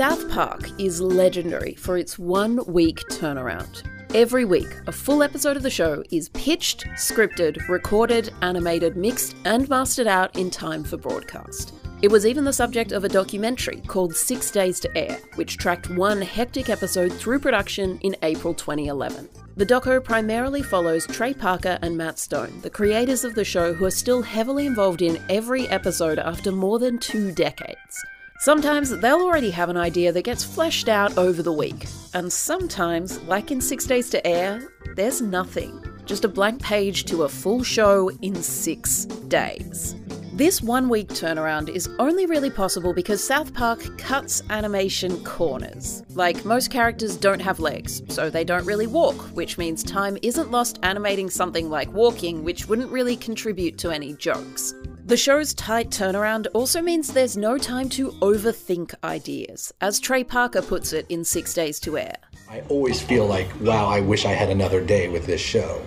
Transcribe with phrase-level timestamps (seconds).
[0.00, 3.82] South Park is legendary for its one week turnaround.
[4.14, 9.68] Every week, a full episode of the show is pitched, scripted, recorded, animated, mixed, and
[9.68, 11.74] mastered out in time for broadcast.
[12.00, 15.90] It was even the subject of a documentary called Six Days to Air, which tracked
[15.90, 19.28] one hectic episode through production in April 2011.
[19.58, 23.84] The doco primarily follows Trey Parker and Matt Stone, the creators of the show who
[23.84, 28.02] are still heavily involved in every episode after more than two decades.
[28.40, 33.20] Sometimes they'll already have an idea that gets fleshed out over the week, and sometimes,
[33.24, 34.66] like in Six Days to Air,
[34.96, 35.84] there's nothing.
[36.06, 39.94] Just a blank page to a full show in six days.
[40.32, 46.02] This one week turnaround is only really possible because South Park cuts animation corners.
[46.14, 50.50] Like, most characters don't have legs, so they don't really walk, which means time isn't
[50.50, 54.72] lost animating something like walking, which wouldn't really contribute to any jokes.
[55.10, 60.62] The show's tight turnaround also means there's no time to overthink ideas, as Trey Parker
[60.62, 62.14] puts it in Six Days to Air.
[62.48, 65.82] I always feel like, wow, I wish I had another day with this show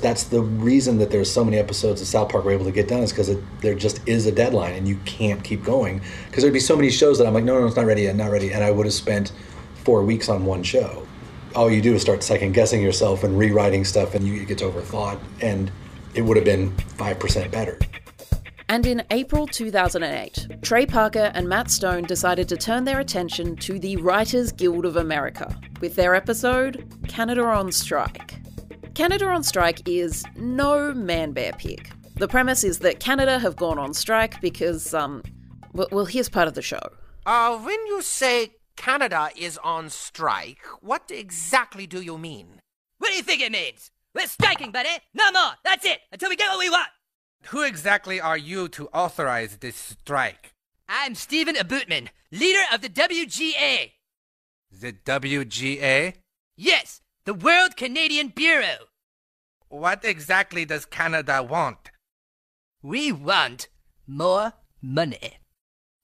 [0.00, 2.88] that's the reason that there's so many episodes of South Park we're able to get
[2.88, 6.52] done is because there just is a deadline and you can't keep going because there'd
[6.54, 8.52] be so many shows that I'm like no no it's not ready yet not ready
[8.52, 9.32] and I would have spent
[9.84, 11.06] four weeks on one show.
[11.54, 14.62] All you do is start second guessing yourself and rewriting stuff and you, it gets
[14.62, 15.70] overthought and
[16.14, 17.78] it would have been five percent better.
[18.72, 23.78] And in April 2008, Trey Parker and Matt Stone decided to turn their attention to
[23.78, 28.40] the Writers Guild of America with their episode Canada on Strike.
[28.94, 31.92] Canada on strike is no man bear pig.
[32.14, 35.22] The premise is that Canada have gone on strike because, um,
[35.74, 36.80] well, here's part of the show.
[37.26, 42.62] Uh, when you say Canada is on strike, what exactly do you mean?
[42.96, 43.90] What do you think it means?
[44.14, 44.88] We're striking, buddy!
[45.12, 45.50] No more!
[45.62, 45.98] That's it!
[46.10, 46.88] Until we get what we want!
[47.46, 50.54] Who exactly are you to authorize this strike?
[50.88, 53.92] I'm Stephen Abootman, leader of the WGA.
[54.70, 56.14] The WGA?
[56.56, 58.86] Yes, the World Canadian Bureau.
[59.68, 61.90] What exactly does Canada want?
[62.82, 63.68] We want
[64.06, 65.38] more money.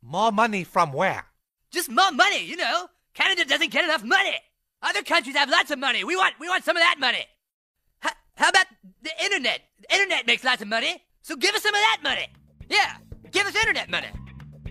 [0.03, 1.27] More money from where?
[1.71, 2.88] Just more money, you know.
[3.15, 4.34] Canada doesn't get enough money.
[4.82, 6.04] Other countries have lots of money.
[6.04, 7.25] We want we want some of that money.
[8.04, 8.66] H- how about
[9.03, 9.60] the internet?
[9.81, 12.27] The internet makes lots of money, so give us some of that money.
[12.71, 12.97] Yeah,
[13.33, 14.06] give us internet money.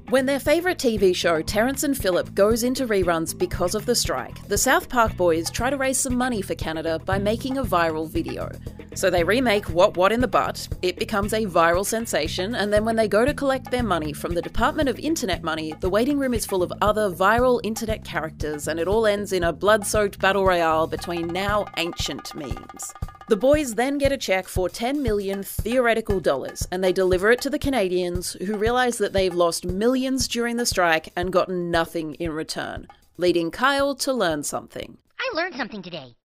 [0.10, 4.48] When their favourite TV show, Terrence and Phillip, goes into reruns because of the strike,
[4.48, 8.10] the South Park boys try to raise some money for Canada by making a viral
[8.10, 8.50] video.
[8.96, 12.86] So they remake What What in the Butt, it becomes a viral sensation, and then
[12.86, 16.18] when they go to collect their money from the Department of Internet Money, the waiting
[16.18, 19.86] room is full of other viral internet characters, and it all ends in a blood
[19.86, 22.94] soaked battle royale between now ancient memes.
[23.30, 27.42] The boys then get a check for 10 million theoretical dollars and they deliver it
[27.42, 32.14] to the Canadians who realise that they've lost millions during the strike and gotten nothing
[32.16, 34.98] in return, leading Kyle to learn something.
[35.20, 36.16] I learned something today.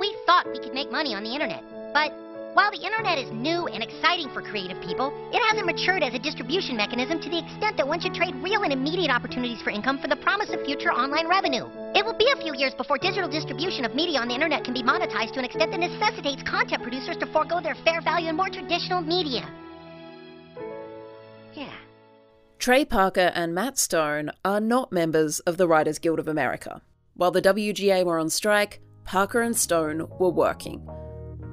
[0.00, 1.62] We thought we could make money on the internet,
[1.94, 2.12] but
[2.58, 6.18] while the internet is new and exciting for creative people, it hasn't matured as a
[6.18, 9.96] distribution mechanism to the extent that one should trade real and immediate opportunities for income
[10.00, 11.66] for the promise of future online revenue.
[11.94, 14.74] It will be a few years before digital distribution of media on the internet can
[14.74, 18.34] be monetized to an extent that necessitates content producers to forego their fair value in
[18.34, 19.48] more traditional media.
[21.54, 21.72] Yeah.
[22.58, 26.82] Trey Parker and Matt Stone are not members of the Writers Guild of America.
[27.14, 30.90] While the WGA were on strike, Parker and Stone were working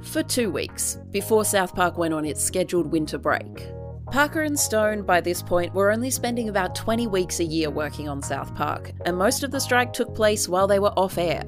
[0.04, 3.68] for two weeks before South Park went on its scheduled winter break.
[4.12, 8.08] Parker and Stone, by this point, were only spending about 20 weeks a year working
[8.08, 11.44] on South Park, and most of the strike took place while they were off air.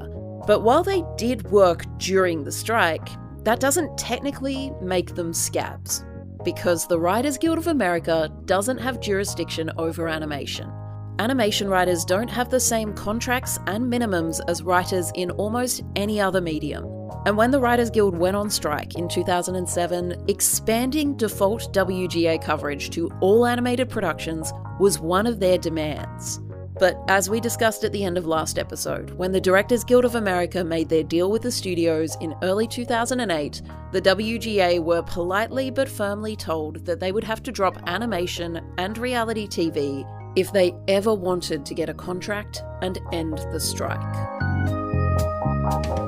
[0.48, 3.10] But while they did work during the strike,
[3.44, 6.04] that doesn't technically make them scabs,
[6.44, 10.72] because the Writers Guild of America doesn't have jurisdiction over animation.
[11.20, 16.42] Animation writers don't have the same contracts and minimums as writers in almost any other
[16.42, 16.97] medium.
[17.28, 23.12] And when the Writers Guild went on strike in 2007, expanding default WGA coverage to
[23.20, 26.40] all animated productions was one of their demands.
[26.80, 30.16] But as we discussed at the end of last episode, when the Directors Guild of
[30.16, 35.90] America made their deal with the studios in early 2008, the WGA were politely but
[35.90, 41.14] firmly told that they would have to drop animation and reality TV if they ever
[41.14, 44.87] wanted to get a contract and end the strike.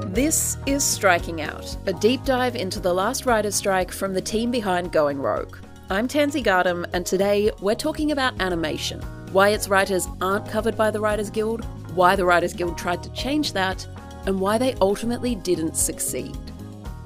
[0.07, 4.51] This is Striking Out, a deep dive into the last writer's strike from the team
[4.51, 5.57] behind Going Rogue.
[5.89, 9.01] I'm Tansy Gardam, and today we're talking about animation,
[9.31, 11.65] why its writers aren't covered by the Writers Guild,
[11.95, 13.87] why the Writers Guild tried to change that,
[14.25, 16.37] and why they ultimately didn't succeed.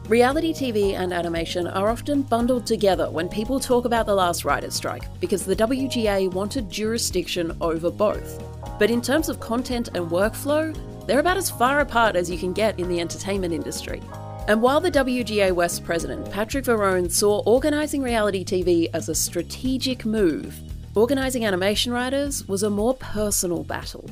[0.09, 4.73] Reality TV and animation are often bundled together when people talk about the last writer's
[4.73, 8.43] strike because the WGA wanted jurisdiction over both.
[8.77, 12.53] But in terms of content and workflow, they're about as far apart as you can
[12.53, 14.01] get in the entertainment industry.
[14.47, 20.05] And while the WGA West president, Patric Verrone, saw organising reality TV as a strategic
[20.05, 20.59] move,
[20.95, 24.09] organising animation writers was a more personal battle.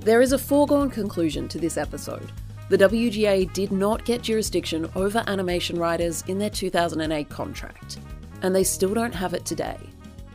[0.00, 2.32] There is a foregone conclusion to this episode.
[2.70, 7.98] The WGA did not get jurisdiction over animation writers in their 2008 contract,
[8.40, 9.76] and they still don't have it today.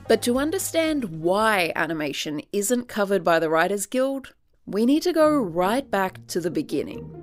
[0.07, 4.33] But to understand why animation isn't covered by the Writers Guild,
[4.69, 7.15] we need to go right back to the beginning.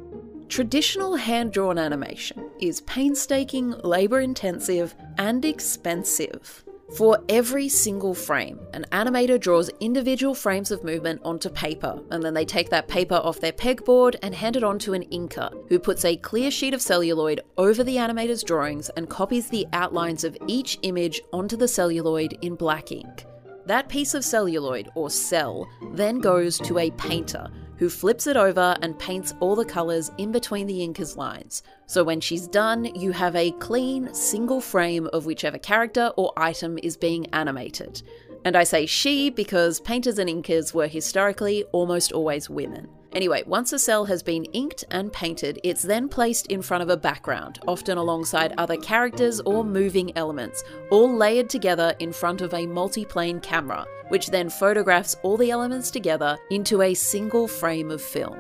[0.49, 6.65] Traditional hand drawn animation is painstaking, labour intensive, and expensive.
[6.97, 12.35] For every single frame, an animator draws individual frames of movement onto paper, and then
[12.35, 15.79] they take that paper off their pegboard and hand it on to an inker, who
[15.79, 20.37] puts a clear sheet of celluloid over the animator's drawings and copies the outlines of
[20.49, 23.25] each image onto the celluloid in black ink.
[23.67, 28.77] That piece of celluloid, or cell, then goes to a painter, who flips it over
[28.81, 31.65] and paints all the colours in between the inker's lines.
[31.87, 36.79] So when she's done, you have a clean, single frame of whichever character or item
[36.83, 38.03] is being animated.
[38.45, 42.89] And I say she because painters and inkers were historically almost always women.
[43.17, 46.91] Anyway, once a cell has been inked and painted, it's then placed in front of
[46.91, 52.53] a background, often alongside other characters or moving elements, all layered together in front of
[52.53, 58.03] a multiplane camera, which then photographs all the elements together into a single frame of
[58.03, 58.37] film.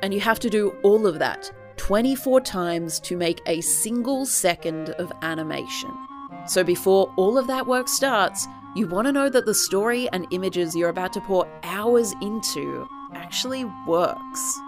[0.00, 4.90] And you have to do all of that 24 times to make a single second
[4.90, 5.90] of animation.
[6.46, 8.46] So before all of that work starts,
[8.76, 12.88] you want to know that the story and images you're about to pour hours into
[13.14, 14.60] actually works.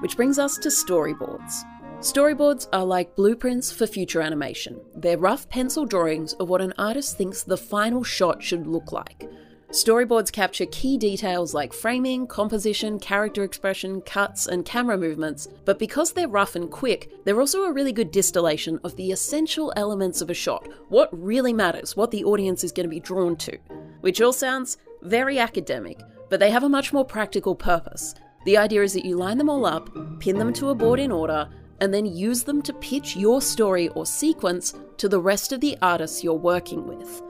[0.00, 1.52] Which brings us to storyboards.
[2.00, 4.80] Storyboards are like blueprints for future animation.
[4.94, 9.28] They're rough pencil drawings of what an artist thinks the final shot should look like.
[9.70, 16.12] Storyboards capture key details like framing, composition, character expression, cuts, and camera movements, but because
[16.12, 20.30] they're rough and quick, they're also a really good distillation of the essential elements of
[20.30, 23.58] a shot, what really matters, what the audience is going to be drawn to.
[24.00, 28.14] Which all sounds very academic, but they have a much more practical purpose.
[28.44, 29.90] The idea is that you line them all up,
[30.20, 31.48] pin them to a board in order,
[31.80, 35.76] and then use them to pitch your story or sequence to the rest of the
[35.80, 37.22] artists you're working with.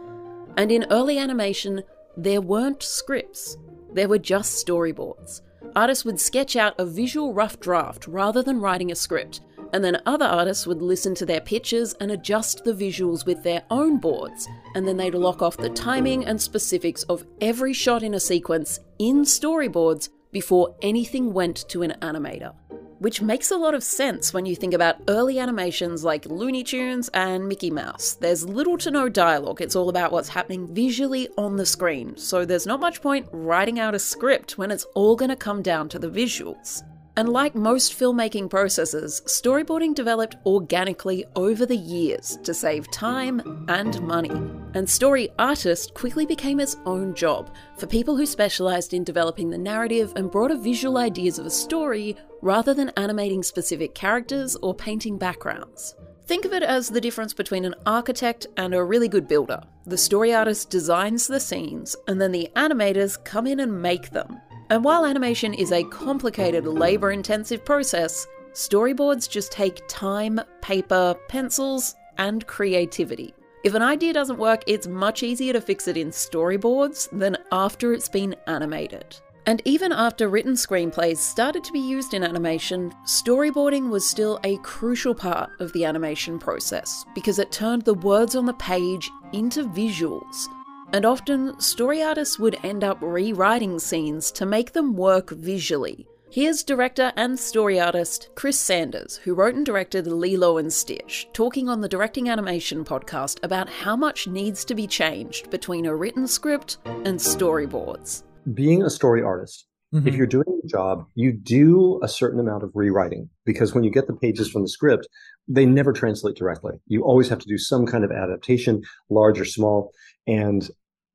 [0.57, 1.83] And in early animation,
[2.17, 3.57] there weren't scripts,
[3.93, 5.43] there were just storyboards.
[5.77, 9.41] Artists would sketch out a visual rough draft rather than writing a script,
[9.73, 13.63] and then other artists would listen to their pitches and adjust the visuals with their
[13.71, 18.15] own boards, and then they'd lock off the timing and specifics of every shot in
[18.15, 22.55] a sequence in storyboards before anything went to an animator
[22.99, 27.09] which makes a lot of sense when you think about early animations like Looney Tunes
[27.15, 28.15] and Mickey Mouse.
[28.15, 32.45] There's little to no dialogue, it's all about what's happening visually on the screen, so
[32.45, 35.89] there's not much point writing out a script when it's all going to come down
[35.91, 36.83] to the visuals.
[37.19, 44.01] And like most filmmaking processes, storyboarding developed organically over the years to save time and
[44.03, 44.31] money.
[44.75, 49.59] And story artist quickly became its own job for people who specialized in developing the
[49.59, 55.19] narrative and broader visual ideas of a story rather than animating specific characters or painting
[55.19, 55.97] backgrounds.
[56.27, 59.61] Think of it as the difference between an architect and a really good builder.
[59.87, 64.41] The story artist designs the scenes, and then the animators come in and make them.
[64.71, 71.95] And while animation is a complicated, labour intensive process, storyboards just take time, paper, pencils,
[72.19, 73.35] and creativity.
[73.65, 77.93] If an idea doesn't work, it's much easier to fix it in storyboards than after
[77.95, 79.19] it's been animated.
[79.47, 84.59] And even after written screenplays started to be used in animation, storyboarding was still a
[84.59, 89.65] crucial part of the animation process because it turned the words on the page into
[89.65, 90.47] visuals
[90.93, 96.07] and often story artists would end up rewriting scenes to make them work visually.
[96.31, 101.71] Here's director and story artist Chris Sanders, who wrote and directed Lilo and Stitch, talking
[101.71, 106.27] on the Directing Animation podcast about how much needs to be changed between a written
[106.27, 108.25] script and storyboards.
[108.53, 110.07] Being a story artist, mm-hmm.
[110.07, 113.91] if you're doing a job, you do a certain amount of rewriting because when you
[113.91, 115.09] get the pages from the script,
[115.49, 116.75] they never translate directly.
[116.87, 119.93] You always have to do some kind of adaptation, large or small.
[120.29, 120.69] And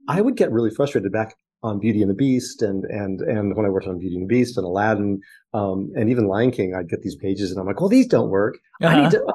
[0.09, 3.65] I would get really frustrated back on Beauty and the Beast and and and when
[3.65, 5.21] I worked on Beauty and the Beast and Aladdin
[5.53, 8.29] um, and even Lion King, I'd get these pages and I'm like, well, these don't
[8.29, 8.57] work.
[8.81, 8.95] Uh-huh.
[8.95, 9.25] I need to.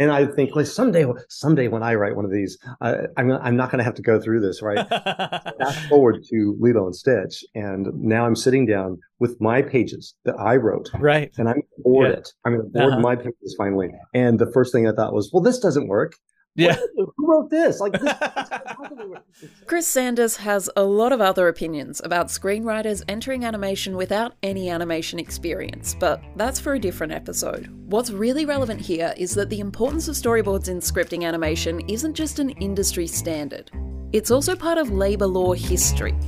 [0.00, 3.56] And I think, like someday, someday when I write one of these, uh, I'm I'm
[3.56, 4.88] not going to have to go through this, right?
[5.58, 10.36] Fast forward to Lilo and Stitch, and now I'm sitting down with my pages that
[10.38, 11.32] I wrote, right?
[11.36, 12.18] And I'm bored yeah.
[12.18, 12.32] it.
[12.44, 13.00] I'm bored uh-huh.
[13.00, 13.90] my pages finally.
[14.14, 16.12] And the first thing I thought was, well, this doesn't work
[16.58, 16.76] Yeah.
[16.94, 17.14] What?
[17.16, 17.78] Who wrote this?
[17.78, 18.12] Like this.
[19.66, 25.20] Chris Sanders has a lot of other opinions about screenwriters entering animation without any animation
[25.20, 27.68] experience, but that's for a different episode.
[27.86, 32.40] What's really relevant here is that the importance of storyboards in scripting animation isn't just
[32.40, 33.70] an industry standard,
[34.12, 36.18] it's also part of labour law history.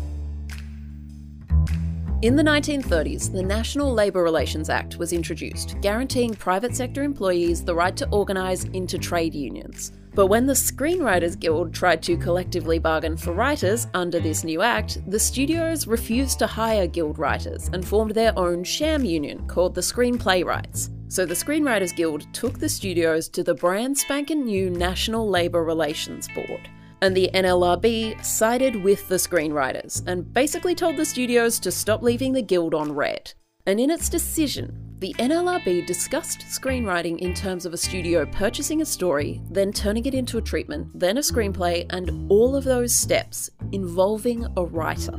[2.22, 7.75] In the 1930s, the National Labour Relations Act was introduced, guaranteeing private sector employees the
[7.75, 9.92] right to organise into trade unions.
[10.14, 14.99] But when the Screenwriters Guild tried to collectively bargain for writers under this new act,
[15.07, 19.81] the studios refused to hire guild writers and formed their own sham union called the
[19.81, 20.90] Screenplaywrights.
[21.09, 26.29] So the Screenwriters Guild took the studios to the brand spanking new National Labour Relations
[26.35, 26.69] Board
[27.02, 32.33] and the NLRB sided with the screenwriters and basically told the studios to stop leaving
[32.33, 33.33] the guild on red.
[33.67, 38.85] And in its decision, the NLRB discussed screenwriting in terms of a studio purchasing a
[38.85, 43.49] story, then turning it into a treatment, then a screenplay, and all of those steps
[43.73, 45.16] involving a writer.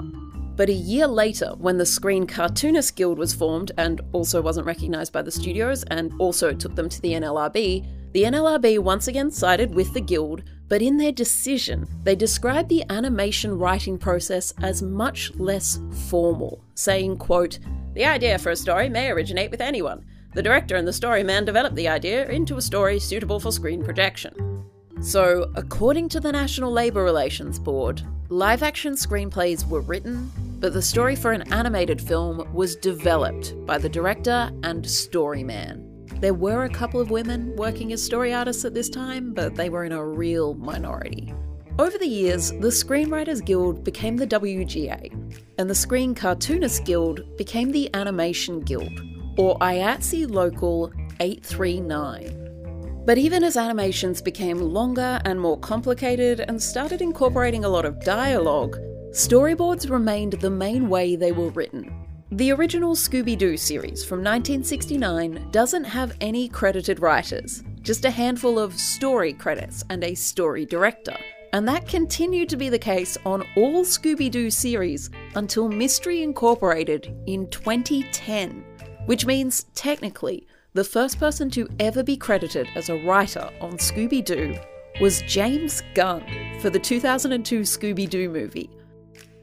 [0.56, 5.14] But a year later, when the Screen Cartoonist Guild was formed and also wasn't recognised
[5.14, 9.74] by the studios and also took them to the NLRB, the NLRB once again sided
[9.74, 15.30] with the Guild, but in their decision, they described the animation writing process as much
[15.36, 17.60] less formal, saying, quote,
[17.94, 20.06] The idea for a story may originate with anyone.
[20.34, 24.64] The director and the storyman develop the idea into a story suitable for screen projection.
[25.02, 30.82] So, according to the National Labour Relations Board, live action screenplays were written, but the
[30.82, 35.91] story for an animated film was developed by the director and storyman.
[36.22, 39.70] There were a couple of women working as story artists at this time, but they
[39.70, 41.34] were in a real minority.
[41.80, 45.12] Over the years, the Screenwriters Guild became the WGA,
[45.58, 49.02] and the Screen Cartoonists Guild became the Animation Guild,
[49.36, 53.04] or IATSE Local 839.
[53.04, 58.00] But even as animations became longer and more complicated and started incorporating a lot of
[58.04, 58.78] dialogue,
[59.10, 62.01] storyboards remained the main way they were written.
[62.34, 68.58] The original Scooby Doo series from 1969 doesn't have any credited writers, just a handful
[68.58, 71.18] of story credits and a story director.
[71.52, 77.14] And that continued to be the case on all Scooby Doo series until Mystery Incorporated
[77.28, 78.64] in 2010,
[79.08, 84.24] which means technically the first person to ever be credited as a writer on Scooby
[84.24, 84.58] Doo
[85.02, 86.24] was James Gunn
[86.62, 88.70] for the 2002 Scooby Doo movie,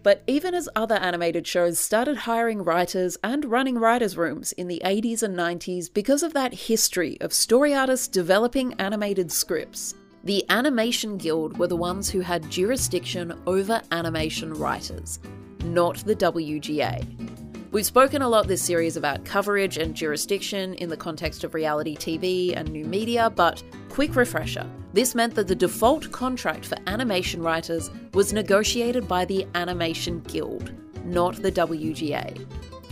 [0.02, 4.80] but even as other animated shows started hiring writers and running writers' rooms in the
[4.84, 11.16] 80s and 90s because of that history of story artists developing animated scripts, the Animation
[11.16, 15.20] Guild were the ones who had jurisdiction over animation writers,
[15.64, 17.47] not the WGA.
[17.70, 21.96] We've spoken a lot this series about coverage and jurisdiction in the context of reality
[21.96, 27.42] TV and new media, but quick refresher this meant that the default contract for animation
[27.42, 30.72] writers was negotiated by the Animation Guild,
[31.04, 32.46] not the WGA.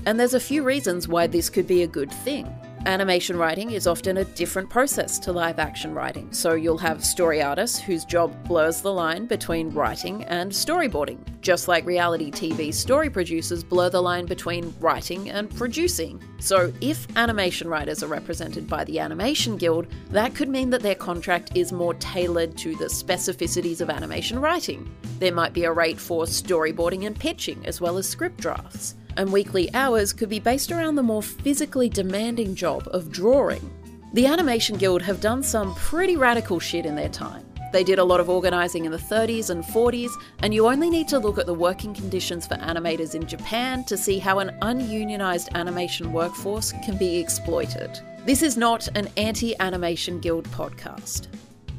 [0.04, 2.46] And there's a few reasons why this could be a good thing.
[2.86, 7.42] Animation writing is often a different process to live action writing, so you'll have story
[7.42, 13.10] artists whose job blurs the line between writing and storyboarding, just like reality TV story
[13.10, 16.22] producers blur the line between writing and producing.
[16.38, 20.94] So, if animation writers are represented by the Animation Guild, that could mean that their
[20.94, 24.88] contract is more tailored to the specificities of animation writing.
[25.18, 29.32] There might be a rate for storyboarding and pitching, as well as script drafts and
[29.32, 33.70] weekly hours could be based around the more physically demanding job of drawing.
[34.12, 37.44] The Animation Guild have done some pretty radical shit in their time.
[37.72, 41.08] They did a lot of organising in the 30s and 40s, and you only need
[41.08, 45.52] to look at the working conditions for animators in Japan to see how an ununionised
[45.54, 48.00] animation workforce can be exploited.
[48.24, 51.28] This is not an anti Animation Guild podcast.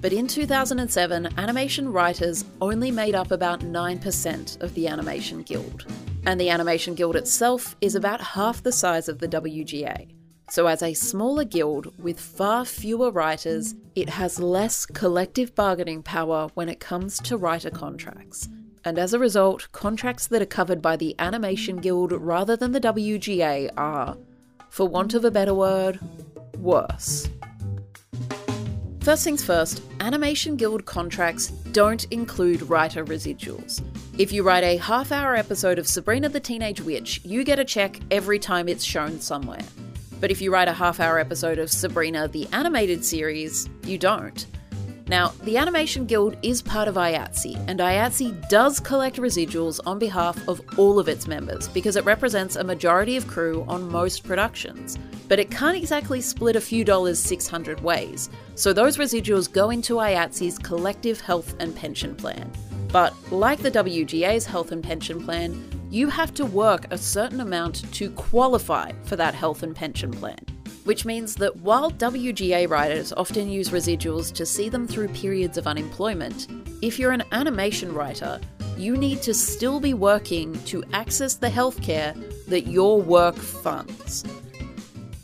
[0.08, 5.86] But in 2007, animation writers only made up about 9% of the Animation Guild
[6.26, 10.08] and the Animation Guild itself is about half the size of the WGA.
[10.50, 16.52] So, as a smaller guild with far fewer writers, it has less collective bargaining power
[16.54, 18.48] when it comes to writer contracts.
[18.86, 22.80] And as a result, contracts that are covered by the Animation Guild rather than the
[22.80, 24.16] WGA are,
[24.70, 26.00] for want of a better word,
[26.60, 27.28] worse.
[29.08, 33.82] First things first, Animation Guild contracts don't include writer residuals.
[34.18, 37.64] If you write a half hour episode of Sabrina the Teenage Witch, you get a
[37.64, 39.62] check every time it's shown somewhere.
[40.20, 44.46] But if you write a half hour episode of Sabrina the Animated Series, you don't.
[45.10, 50.46] Now, the Animation Guild is part of IATSE, and IATSE does collect residuals on behalf
[50.50, 55.00] of all of its members because it represents a majority of crew on most productions.
[55.30, 59.96] But it can't exactly split a few dollars 600 ways, so those residuals go into
[59.96, 62.52] IATSE's collective health and pension plan.
[62.92, 67.94] But like the WGA's health and pension plan, you have to work a certain amount
[67.94, 70.40] to qualify for that health and pension plan
[70.88, 75.68] which means that while WGA writers often use residuals to see them through periods of
[75.68, 76.48] unemployment,
[76.82, 78.40] if you're an animation writer,
[78.78, 82.16] you need to still be working to access the healthcare
[82.46, 84.24] that your work funds.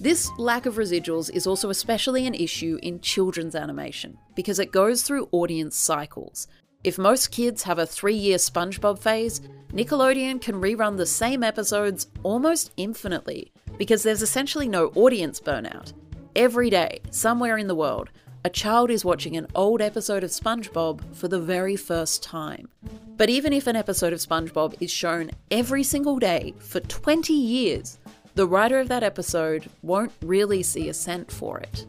[0.02, 5.04] This lack of residuals is also especially an issue in children's animation because it goes
[5.04, 6.46] through audience cycles.
[6.84, 9.40] If most kids have a three year SpongeBob phase,
[9.72, 15.94] Nickelodeon can rerun the same episodes almost infinitely because there's essentially no audience burnout.
[16.36, 18.10] Every day, somewhere in the world,
[18.46, 22.68] a child is watching an old episode of SpongeBob for the very first time.
[23.16, 28.00] But even if an episode of SpongeBob is shown every single day for 20 years,
[28.36, 31.86] the writer of that episode won't really see a cent for it.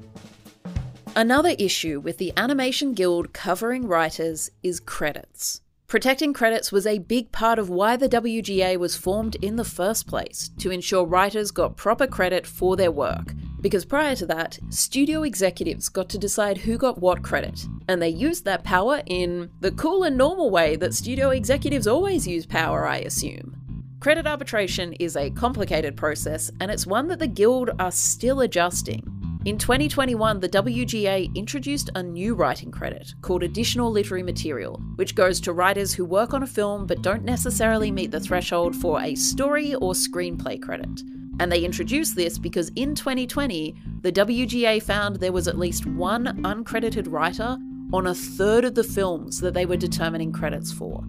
[1.16, 5.60] Another issue with the Animation Guild covering writers is credits.
[5.94, 10.08] Protecting credits was a big part of why the WGA was formed in the first
[10.08, 13.32] place, to ensure writers got proper credit for their work.
[13.60, 18.08] Because prior to that, studio executives got to decide who got what credit, and they
[18.08, 22.84] used that power in the cool and normal way that studio executives always use power,
[22.84, 23.54] I assume.
[24.00, 29.13] Credit arbitration is a complicated process, and it's one that the Guild are still adjusting.
[29.44, 35.38] In 2021, the WGA introduced a new writing credit called Additional Literary Material, which goes
[35.42, 39.14] to writers who work on a film but don't necessarily meet the threshold for a
[39.14, 41.02] story or screenplay credit.
[41.40, 46.24] And they introduced this because in 2020, the WGA found there was at least one
[46.44, 47.58] uncredited writer
[47.92, 51.04] on a third of the films that they were determining credits for.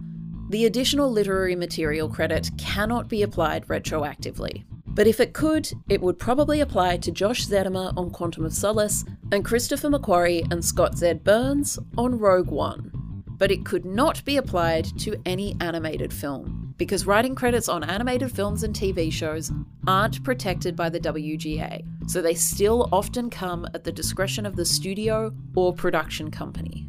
[0.50, 4.64] The additional literary material credit cannot be applied retroactively.
[4.96, 9.04] But if it could, it would probably apply to Josh Zetumer on Quantum of Solace
[9.30, 11.12] and Christopher McQuarrie and Scott Z.
[11.22, 12.90] Burns on Rogue One.
[13.28, 18.32] But it could not be applied to any animated film, because writing credits on animated
[18.32, 19.52] films and TV shows
[19.86, 24.64] aren't protected by the WGA, so they still often come at the discretion of the
[24.64, 26.86] studio or production company.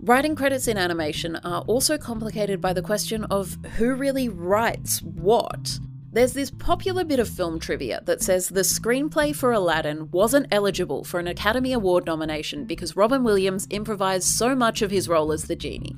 [0.00, 5.78] Writing credits in animation are also complicated by the question of who really writes what.
[6.14, 11.02] There's this popular bit of film trivia that says the screenplay for Aladdin wasn't eligible
[11.02, 15.46] for an Academy Award nomination because Robin Williams improvised so much of his role as
[15.46, 15.96] the genie.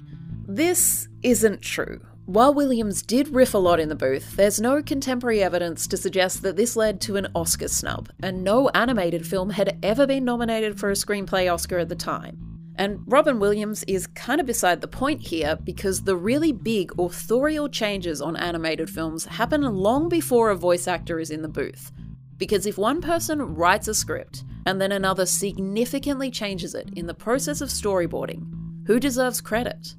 [0.49, 2.01] This isn't true.
[2.25, 6.41] While Williams did riff a lot in the booth, there's no contemporary evidence to suggest
[6.45, 10.81] that this led to an Oscar snub, and no animated film had ever been nominated
[10.81, 12.56] for a screenplay Oscar at the time.
[12.79, 17.69] And Robin Williams is kind of beside the point here because the really big authorial
[17.69, 21.91] changes on animated films happen long before a voice actor is in the booth.
[22.37, 27.15] Because if one person writes a script and then another significantly changes it in the
[27.15, 28.45] process of storyboarding,
[28.87, 29.95] who deserves credit?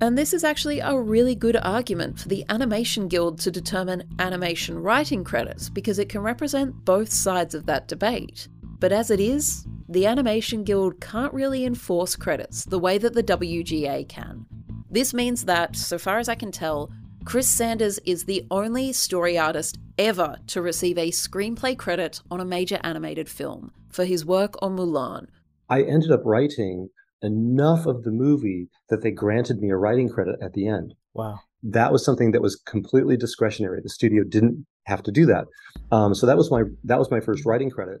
[0.00, 4.78] And this is actually a really good argument for the Animation Guild to determine animation
[4.78, 8.48] writing credits because it can represent both sides of that debate.
[8.80, 13.22] But as it is, the Animation Guild can't really enforce credits the way that the
[13.22, 14.46] WGA can.
[14.90, 16.90] This means that, so far as I can tell,
[17.24, 22.44] Chris Sanders is the only story artist ever to receive a screenplay credit on a
[22.44, 25.26] major animated film for his work on Mulan.
[25.68, 26.88] I ended up writing
[27.22, 30.94] enough of the movie that they granted me a writing credit at the end.
[31.14, 31.40] Wow.
[31.62, 33.80] That was something that was completely discretionary.
[33.82, 35.46] The studio didn't have to do that.
[35.90, 38.00] Um, so that was my that was my first writing credit.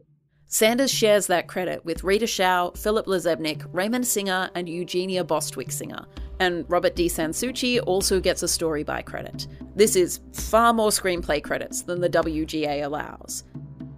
[0.50, 6.06] Sanders shares that credit with Rita Hsiao, Philip LaZebnik, Raymond Singer, and Eugenia Bostwick Singer.
[6.40, 7.06] And Robert D.
[7.06, 9.46] San Souci also gets a story by credit.
[9.76, 13.44] This is far more screenplay credits than the WGA allows.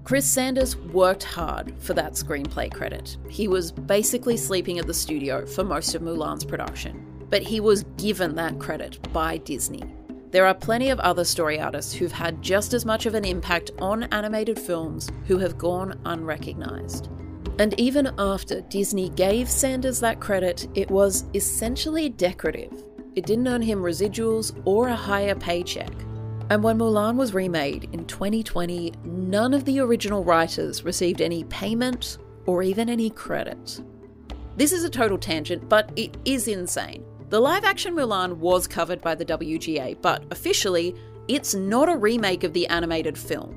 [0.02, 3.16] Chris Sanders worked hard for that screenplay credit.
[3.28, 7.84] He was basically sleeping at the studio for most of Mulan's production, but he was
[7.96, 9.84] given that credit by Disney.
[10.30, 13.72] There are plenty of other story artists who've had just as much of an impact
[13.80, 17.08] on animated films who have gone unrecognised.
[17.58, 22.84] And even after Disney gave Sanders that credit, it was essentially decorative.
[23.16, 25.92] It didn't earn him residuals or a higher paycheck.
[26.48, 32.18] And when Mulan was remade in 2020, none of the original writers received any payment
[32.46, 33.80] or even any credit.
[34.56, 37.04] This is a total tangent, but it is insane.
[37.30, 40.96] The live action Mulan was covered by the WGA, but officially,
[41.28, 43.54] it's not a remake of the animated film.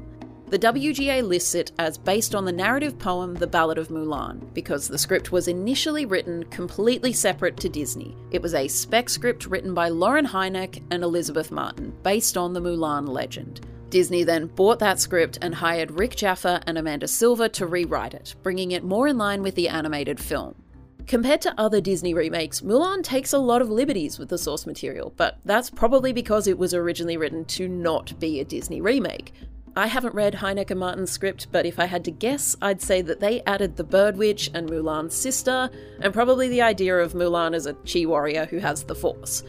[0.51, 4.88] the WGA lists it as based on the narrative poem The Ballad of Mulan, because
[4.88, 8.15] the script was initially written completely separate to Disney.
[8.29, 12.62] It was a spec script written by Lauren Hynek and Elizabeth Martin, based on the
[12.62, 13.62] Mulan legend.
[13.89, 18.36] Disney then bought that script and hired Rick Jaffa and Amanda Silver to rewrite it,
[18.43, 20.62] bringing it more in line with the animated film.
[21.05, 25.13] Compared to other Disney remakes, Mulan takes a lot of liberties with the source material,
[25.17, 29.33] but that's probably because it was originally written to not be a Disney remake.
[29.75, 33.19] I haven't read and Martin's script, but if I had to guess, I'd say that
[33.19, 37.65] they added the Bird Witch and Mulan's sister, and probably the idea of Mulan as
[37.65, 39.43] a chi warrior who has the Force.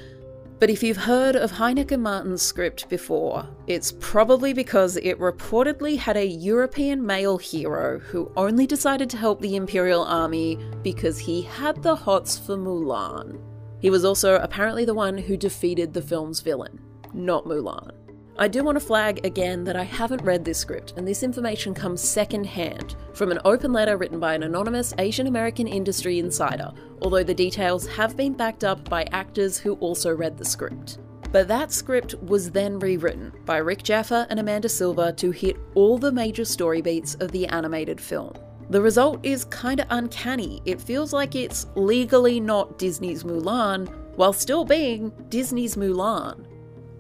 [0.65, 6.17] But if you've heard of and Martin's script before, it's probably because it reportedly had
[6.17, 11.83] a European male hero who only decided to help the Imperial Army because he had
[11.83, 13.43] the hots for Mulan.
[13.79, 16.81] He was also apparently the one who defeated the film's villain,
[17.13, 17.91] not Mulan.
[18.37, 21.73] I do want to flag again that I haven't read this script, and this information
[21.73, 27.23] comes secondhand from an open letter written by an anonymous Asian American industry insider, although
[27.23, 30.99] the details have been backed up by actors who also read the script.
[31.31, 35.97] But that script was then rewritten by Rick Jaffa and Amanda Silver to hit all
[35.97, 38.35] the major story beats of the animated film.
[38.69, 40.61] The result is kinda uncanny.
[40.65, 46.47] It feels like it's legally not Disney's Mulan, while still being Disney's Mulan.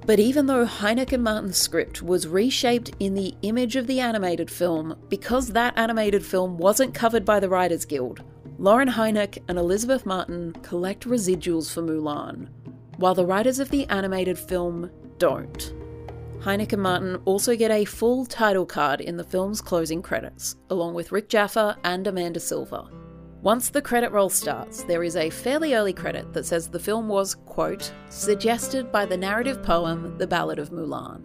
[0.07, 4.51] But even though Hynek and Martin's script was reshaped in the image of the animated
[4.51, 8.23] film, because that animated film wasn't covered by the Writers Guild,
[8.59, 12.49] Lauren Hynek and Elizabeth Martin collect residuals for Mulan,
[12.99, 15.73] while the writers of the animated film don't.
[16.41, 20.93] Hynek and Martin also get a full title card in the film's closing credits, along
[20.93, 22.85] with Rick Jaffa and Amanda Silver.
[23.45, 27.09] Once the credit roll starts, there is a fairly early credit that says the film
[27.09, 31.23] was, quote, suggested by the narrative poem The Ballad of Mulan.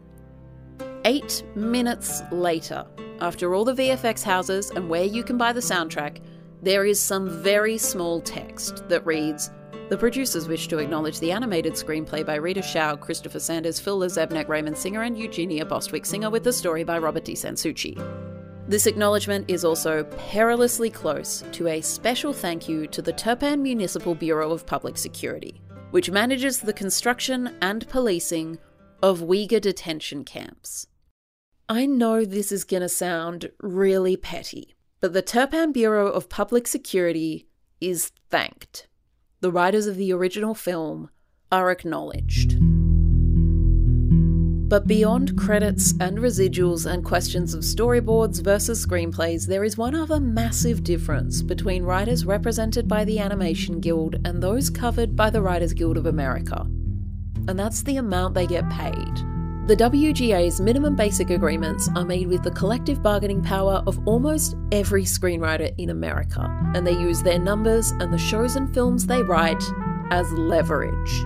[1.06, 2.86] Eight minutes later,
[3.22, 6.22] after all the VFX houses and where you can buy the soundtrack,
[6.62, 9.50] there is some very small text that reads
[9.88, 14.50] The producers wish to acknowledge the animated screenplay by Rita Hsiao, Christopher Sanders, Phil LaZebnik,
[14.50, 17.34] Raymond Singer, and Eugenia Bostwick Singer with the story by Robert D.
[17.34, 17.98] San Souci.
[18.70, 24.14] This acknowledgement is also perilously close to a special thank you to the Turpan Municipal
[24.14, 28.60] Bureau of Public Security, which manages the construction and policing
[29.02, 30.86] of Uyghur detention camps.
[31.68, 36.68] I know this is going to sound really petty, but the Turpan Bureau of Public
[36.68, 37.48] Security
[37.82, 38.88] is thanked.
[39.42, 41.10] The writers of the original film
[41.52, 42.60] are acknowledged.
[44.70, 50.20] But beyond credits and residuals and questions of storyboards versus screenplays, there is one other
[50.20, 55.74] massive difference between writers represented by the Animation Guild and those covered by the Writers
[55.74, 56.68] Guild of America.
[57.48, 58.94] And that's the amount they get paid.
[59.66, 65.04] The WGA's minimum basic agreements are made with the collective bargaining power of almost every
[65.04, 69.64] screenwriter in America, and they use their numbers and the shows and films they write
[70.12, 71.26] as leverage.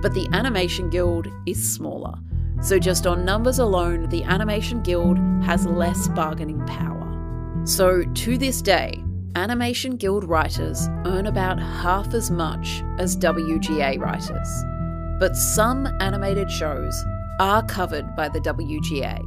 [0.00, 2.14] But the Animation Guild is smaller
[2.60, 6.96] so, just on numbers alone, the Animation Guild has less bargaining power.
[7.64, 9.02] So, to this day,
[9.36, 14.64] Animation Guild writers earn about half as much as WGA writers.
[15.20, 17.04] But some animated shows
[17.38, 19.22] are covered by the WGA.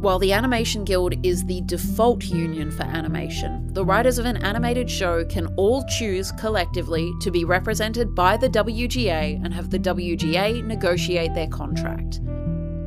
[0.00, 4.88] While the Animation Guild is the default union for animation, the writers of an animated
[4.88, 10.62] show can all choose collectively to be represented by the WGA and have the WGA
[10.62, 12.20] negotiate their contract.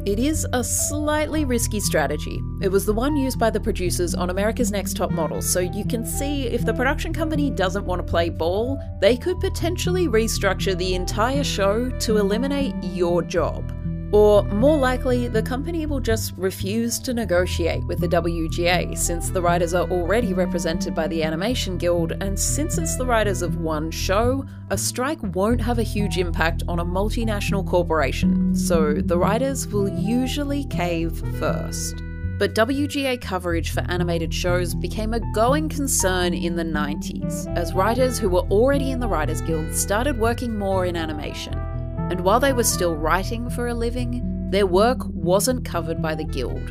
[0.05, 2.41] It is a slightly risky strategy.
[2.61, 5.83] It was the one used by the producers on America's Next Top Model, so you
[5.85, 10.77] can see if the production company doesn't want to play ball, they could potentially restructure
[10.77, 13.73] the entire show to eliminate your job.
[14.11, 19.41] Or, more likely, the company will just refuse to negotiate with the WGA since the
[19.41, 23.91] writers are already represented by the Animation Guild, and since it's the writers of one
[23.91, 29.67] show, a strike won't have a huge impact on a multinational corporation, so the writers
[29.67, 32.01] will usually cave first.
[32.39, 38.17] But WGA coverage for animated shows became a going concern in the 90s, as writers
[38.17, 41.68] who were already in the Writers Guild started working more in animation
[42.09, 46.23] and while they were still writing for a living, their work wasn't covered by the
[46.23, 46.69] Guild.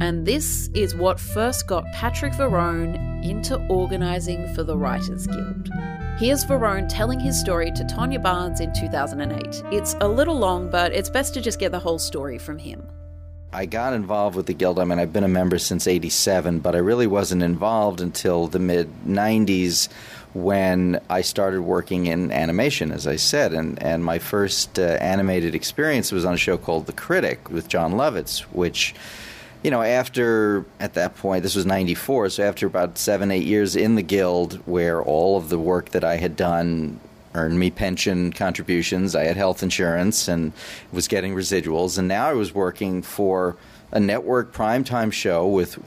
[0.00, 5.70] And this is what first got Patric Verrone into organising for the Writers Guild.
[6.18, 9.62] Here's Verrone telling his story to Tonya Barnes in 2008.
[9.72, 12.86] It's a little long, but it's best to just get the whole story from him.
[13.52, 14.78] I got involved with the Guild.
[14.78, 18.58] I mean, I've been a member since 87, but I really wasn't involved until the
[18.58, 19.88] mid 90s
[20.32, 23.52] when I started working in animation, as I said.
[23.52, 27.68] And, and my first uh, animated experience was on a show called The Critic with
[27.68, 28.94] Jon Lovitz, which
[29.62, 33.76] you know, after at that point, this was '94, so after about seven, eight years
[33.76, 36.98] in the guild, where all of the work that I had done
[37.34, 40.52] earned me pension contributions, I had health insurance, and
[40.92, 43.56] was getting residuals, and now I was working for
[43.92, 45.78] a network primetime show with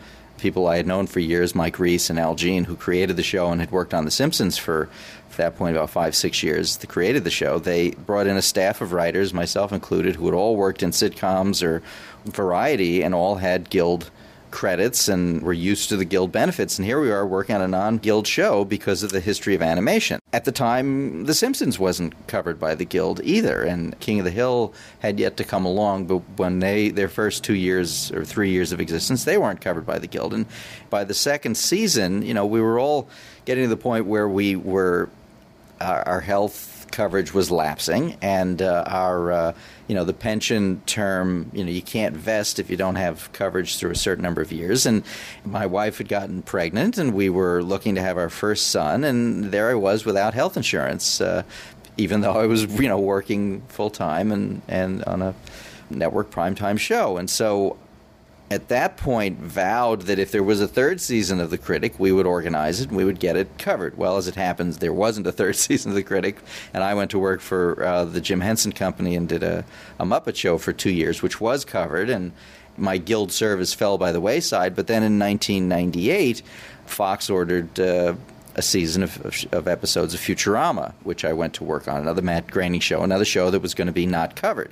[0.44, 3.50] people I had known for years, Mike Reiss and Al Jean, who created the show
[3.50, 4.90] and had worked on The Simpsons for,
[5.32, 6.76] at that point, about five, six years.
[6.76, 7.60] They created the show.
[7.60, 11.66] They brought in a staff of writers, myself included, who had all worked in sitcoms
[11.66, 11.82] or
[12.26, 14.12] variety and all had guild
[14.54, 16.78] credits and we're used to the guild benefits.
[16.78, 19.64] And here we are working on a non guild show because of the history of
[19.64, 20.20] animation.
[20.32, 24.32] At the time, The Simpsons wasn't covered by the guild either, and King of the
[24.32, 26.06] Hill had yet to come along.
[26.06, 29.88] But when they, their first two years or three years of existence, they weren't covered
[29.88, 30.34] by the guild.
[30.34, 30.46] And
[30.92, 33.10] by the second season, you know, we were all
[33.46, 35.10] getting to the point where we were,
[35.82, 39.54] our, our health coverage was lapsing, and uh, our uh,
[39.88, 43.78] you know the pension term you know you can't vest if you don't have coverage
[43.78, 44.86] through a certain number of years.
[44.86, 45.04] And
[45.44, 49.46] my wife had gotten pregnant, and we were looking to have our first son, and
[49.46, 51.44] there I was without health insurance, uh,
[51.98, 55.34] even though I was you know working full time and and on a
[55.90, 57.76] network primetime show, and so
[58.54, 62.12] at that point vowed that if there was a third season of The Critic, we
[62.12, 63.98] would organize it and we would get it covered.
[63.98, 66.38] Well, as it happens, there wasn't a third season of The Critic,
[66.74, 69.66] and I went to work for uh, the Jim Henson Company and did a,
[69.98, 72.32] a Muppet Show for two years, which was covered, and
[72.78, 74.76] my guild service fell by the wayside.
[74.76, 76.44] But then in 1998,
[76.86, 77.80] Fox ordered.
[77.80, 78.16] Uh,
[78.56, 82.22] a season of, of, of, episodes of Futurama, which I went to work on, another
[82.22, 84.72] Matt Groening show, another show that was going to be not covered.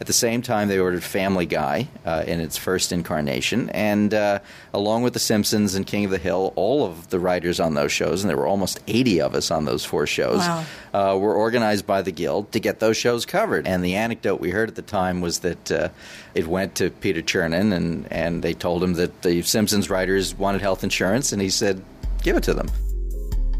[0.00, 4.40] At the same time, they ordered Family Guy uh, in its first incarnation, and uh,
[4.74, 7.92] along with The Simpsons and King of the Hill, all of the writers on those
[7.92, 10.64] shows, and there were almost 80 of us on those four shows, wow.
[10.92, 13.66] uh, were organized by the Guild to get those shows covered.
[13.66, 15.88] And the anecdote we heard at the time was that uh,
[16.34, 20.60] it went to Peter Chernin, and, and they told him that the Simpsons writers wanted
[20.60, 21.82] health insurance, and he said,
[22.22, 22.68] give it to them.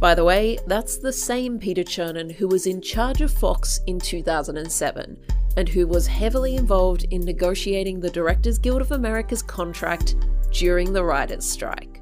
[0.03, 4.01] By the way, that's the same Peter Chernin who was in charge of Fox in
[4.01, 5.17] 2007
[5.57, 10.17] and who was heavily involved in negotiating the Directors Guild of America's contract
[10.51, 12.02] during the writers' strike.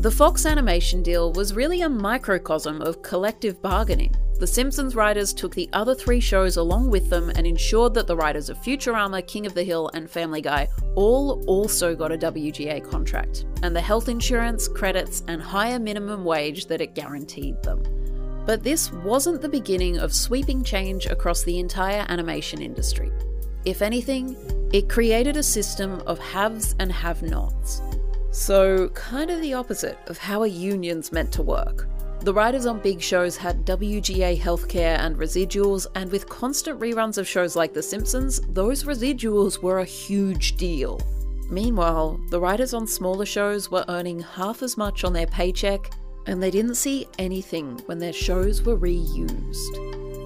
[0.00, 4.14] The Fox animation deal was really a microcosm of collective bargaining.
[4.38, 8.14] The Simpsons writers took the other three shows along with them and ensured that the
[8.14, 12.88] writers of Futurama, King of the Hill, and Family Guy all also got a WGA
[12.88, 17.82] contract, and the health insurance, credits, and higher minimum wage that it guaranteed them.
[18.46, 23.10] But this wasn't the beginning of sweeping change across the entire animation industry.
[23.64, 24.36] If anything,
[24.72, 27.82] it created a system of haves and have nots.
[28.38, 31.88] So, kind of the opposite of how a union's meant to work.
[32.20, 37.26] The writers on big shows had WGA healthcare and residuals, and with constant reruns of
[37.26, 41.00] shows like The Simpsons, those residuals were a huge deal.
[41.50, 45.90] Meanwhile, the writers on smaller shows were earning half as much on their paycheck
[46.26, 50.17] and they didn't see anything when their shows were reused.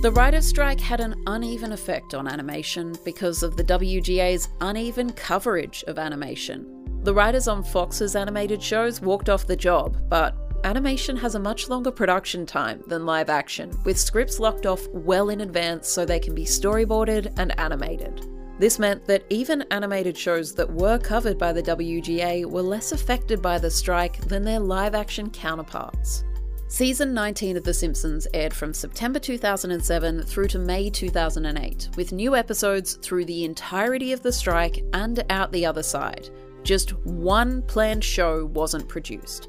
[0.00, 5.82] The writer's strike had an uneven effect on animation because of the WGA's uneven coverage
[5.88, 7.00] of animation.
[7.02, 11.68] The writers on Fox's animated shows walked off the job, but animation has a much
[11.68, 16.20] longer production time than live action, with scripts locked off well in advance so they
[16.20, 18.24] can be storyboarded and animated.
[18.60, 23.42] This meant that even animated shows that were covered by the WGA were less affected
[23.42, 26.22] by the strike than their live action counterparts.
[26.70, 32.36] Season 19 of The Simpsons aired from September 2007 through to May 2008, with new
[32.36, 36.28] episodes through the entirety of the strike and out the other side.
[36.64, 39.48] Just one planned show wasn't produced.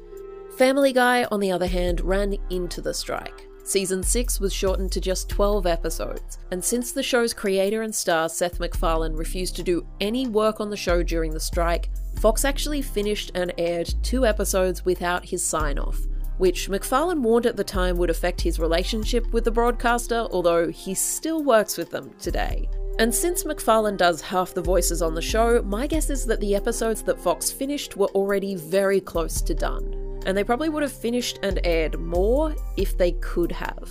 [0.56, 3.46] Family Guy, on the other hand, ran into the strike.
[3.64, 8.30] Season 6 was shortened to just 12 episodes, and since the show's creator and star
[8.30, 12.80] Seth MacFarlane refused to do any work on the show during the strike, Fox actually
[12.80, 15.98] finished and aired two episodes without his sign off,
[16.40, 20.94] which MacFarlane warned at the time would affect his relationship with the broadcaster, although he
[20.94, 22.68] still works with them today.
[22.98, 26.56] And since MacFarlane does half the voices on the show, my guess is that the
[26.56, 30.92] episodes that Fox finished were already very close to done and they probably would have
[30.92, 33.90] finished and aired more if they could have.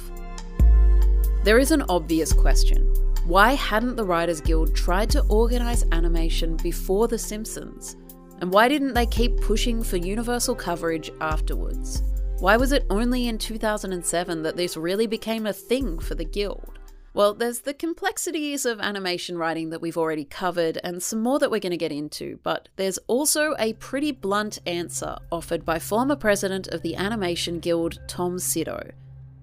[1.43, 2.93] There is an obvious question.
[3.25, 7.95] Why hadn't the Writers Guild tried to organise animation before The Simpsons?
[8.41, 12.03] And why didn't they keep pushing for universal coverage afterwards?
[12.39, 16.79] Why was it only in 2007 that this really became a thing for the Guild?
[17.13, 21.51] Well, there's the complexities of animation writing that we've already covered, and some more that
[21.51, 26.15] we're going to get into, but there's also a pretty blunt answer offered by former
[26.15, 28.91] president of the Animation Guild, Tom Sito.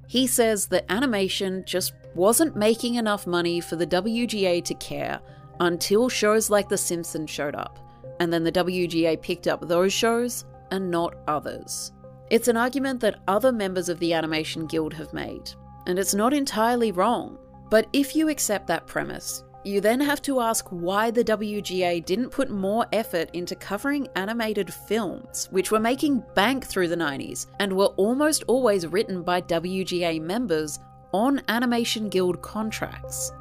[0.07, 5.21] He says that animation just wasn't making enough money for the WGA to care,
[5.61, 7.79] until shows like The Simpsons showed up,
[8.21, 11.93] and then the WGA picked up those shows and not others.
[12.29, 15.53] It's an argument that other members of the Animation Guild have made,
[15.87, 17.39] and it's not entirely wrong.
[17.71, 22.31] But if you accept that premise, you then have to ask why the WGA didn't
[22.31, 27.73] put more effort into covering animated films, which were making bank through the 90s and
[27.73, 30.81] were almost always written by WGA members
[31.13, 33.33] on Animation Guild contracts.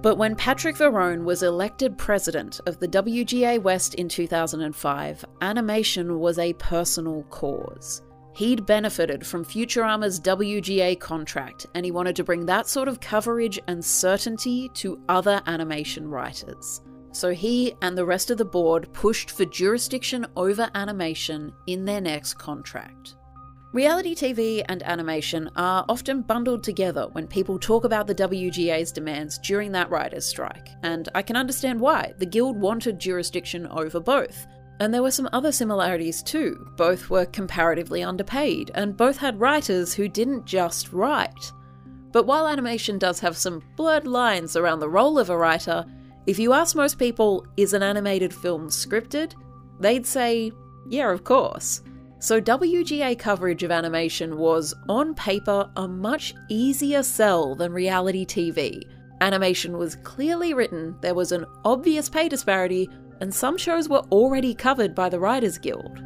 [0.00, 6.38] But when Patric Verrone was elected president of the WGA West in 2005, animation was
[6.38, 8.02] a personal cause.
[8.32, 13.58] He'd benefited from Futurama's WGA contract, and he wanted to bring that sort of coverage
[13.66, 16.80] and certainty to other animation writers.
[17.10, 22.00] So he and the rest of the board pushed for jurisdiction over animation in their
[22.00, 23.16] next contract.
[23.74, 29.36] Reality TV and animation are often bundled together when people talk about the WGA's demands
[29.36, 32.14] during that writers' strike, and I can understand why.
[32.16, 34.46] The Guild wanted jurisdiction over both.
[34.80, 36.66] And there were some other similarities too.
[36.78, 41.52] Both were comparatively underpaid, and both had writers who didn't just write.
[42.10, 45.84] But while animation does have some blurred lines around the role of a writer,
[46.26, 49.34] if you ask most people, is an animated film scripted?
[49.78, 50.52] They'd say,
[50.88, 51.82] yeah, of course.
[52.20, 58.82] So WGA coverage of animation was, on paper, a much easier sell than reality TV.
[59.20, 62.88] Animation was clearly written, there was an obvious pay disparity,
[63.20, 66.02] and some shows were already covered by the Writers Guild.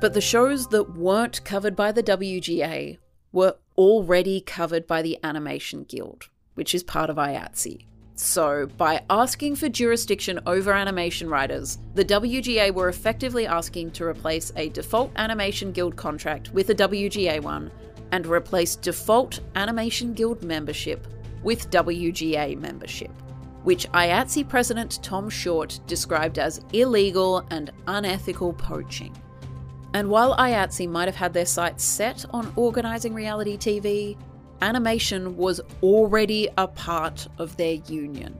[0.00, 2.98] But the shows that weren't covered by the WGA
[3.30, 7.86] were already covered by the Animation Guild, which is part of IATSE.
[8.16, 14.52] So, by asking for jurisdiction over animation writers, the WGA were effectively asking to replace
[14.56, 17.72] a default Animation Guild contract with a WGA one
[18.12, 21.08] and replace default Animation Guild membership
[21.42, 23.10] with WGA membership
[23.64, 29.16] which IATSE President Tom Short described as illegal and unethical poaching.
[29.94, 34.16] And while IATSE might have had their sights set on organising reality TV,
[34.62, 38.36] animation was already a part of their union.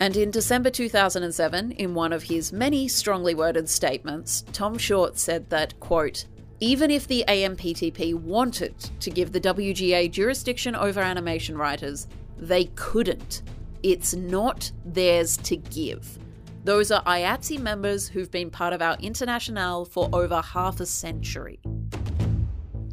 [0.00, 5.50] And in December 2007, in one of his many strongly worded statements, Tom Short said
[5.50, 6.26] that, quote,
[6.60, 13.42] even if the AMPTP wanted to give the WGA jurisdiction over animation writers, they couldn't
[13.82, 16.18] it's not theirs to give.
[16.64, 21.60] Those are IATSE members who've been part of our Internationale for over half a century.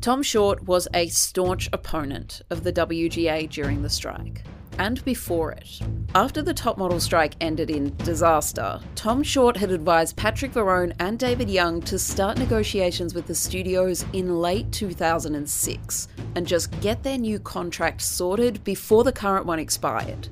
[0.05, 4.43] Tom Short was a staunch opponent of the WGA during the strike,
[4.77, 5.79] and before it.
[6.13, 11.17] After the top model strike ended in disaster, Tom Short had advised Patric Verrone and
[11.17, 17.17] David Young to start negotiations with the studios in late 2006 and just get their
[17.17, 20.29] new contract sorted before the current one expired.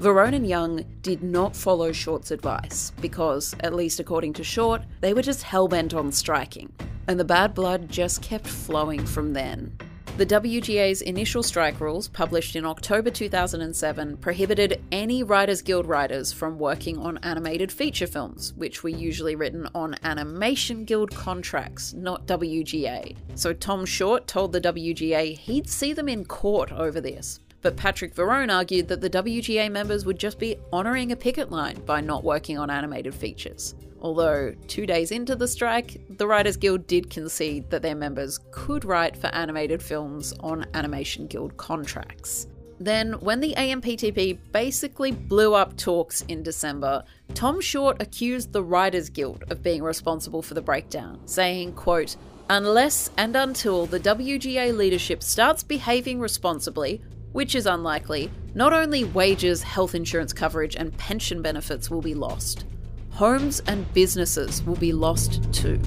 [0.00, 5.14] Verrone and Young did not follow Short's advice because, at least according to Short, they
[5.14, 6.72] were just hell bent on striking,
[7.08, 9.76] and the bad blood just kept flowing from then.
[10.18, 16.58] The WGA's initial strike rules, published in October 2007, prohibited any Writers Guild writers from
[16.58, 23.16] working on animated feature films, which were usually written on Animation Guild contracts, not WGA.
[23.36, 28.14] So Tom Short told the WGA he'd see them in court over this, but Patric
[28.14, 32.22] Verrone argued that the WGA members would just be honouring a picket line by not
[32.22, 33.74] working on animated features.
[34.02, 38.84] Although, two days into the strike, the Writers Guild did concede that their members could
[38.84, 42.48] write for animated films on Animation Guild contracts.
[42.80, 49.08] Then, when the AMPTP basically blew up talks in December, Tom Short accused the Writers
[49.08, 52.16] Guild of being responsible for the breakdown, saying, quote,
[52.50, 59.62] Unless and until the WGA leadership starts behaving responsibly, which is unlikely, not only wages,
[59.62, 62.66] health insurance coverage, and pension benefits will be lost,
[63.12, 65.80] homes and businesses will be lost too.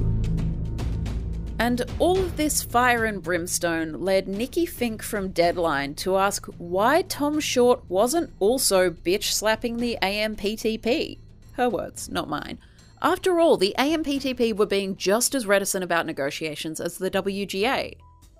[1.57, 7.03] And all of this fire and brimstone led Nikki Finke from Deadline to ask why
[7.03, 11.19] Tom Short wasn't also bitch slapping the AMPTP.
[11.53, 12.59] Her words, not mine.
[13.01, 17.95] After all, the AMPTP were being just as reticent about negotiations as the WGA.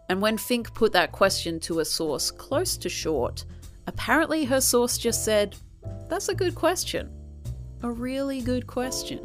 [0.09, 3.45] And when Finke put that question to a source close to Short,
[3.87, 5.55] apparently her source just said,
[6.09, 7.09] That's a good question.
[7.85, 9.19] A really good question.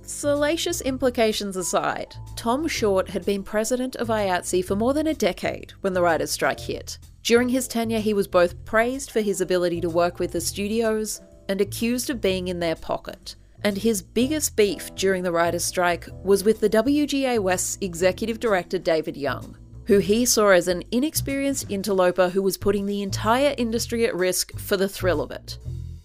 [0.00, 5.74] Salacious implications aside, Tom Short had been president of IATSE for more than a decade
[5.82, 6.98] when the writers' strike hit.
[7.22, 11.20] During his tenure, he was both praised for his ability to work with the studios
[11.50, 13.36] and accused of being in their pocket.
[13.62, 18.78] And his biggest beef during the writers' strike was with the WGA West's executive director
[18.78, 24.06] David Young, who he saw as an inexperienced interloper who was putting the entire industry
[24.06, 25.58] at risk for the thrill of it.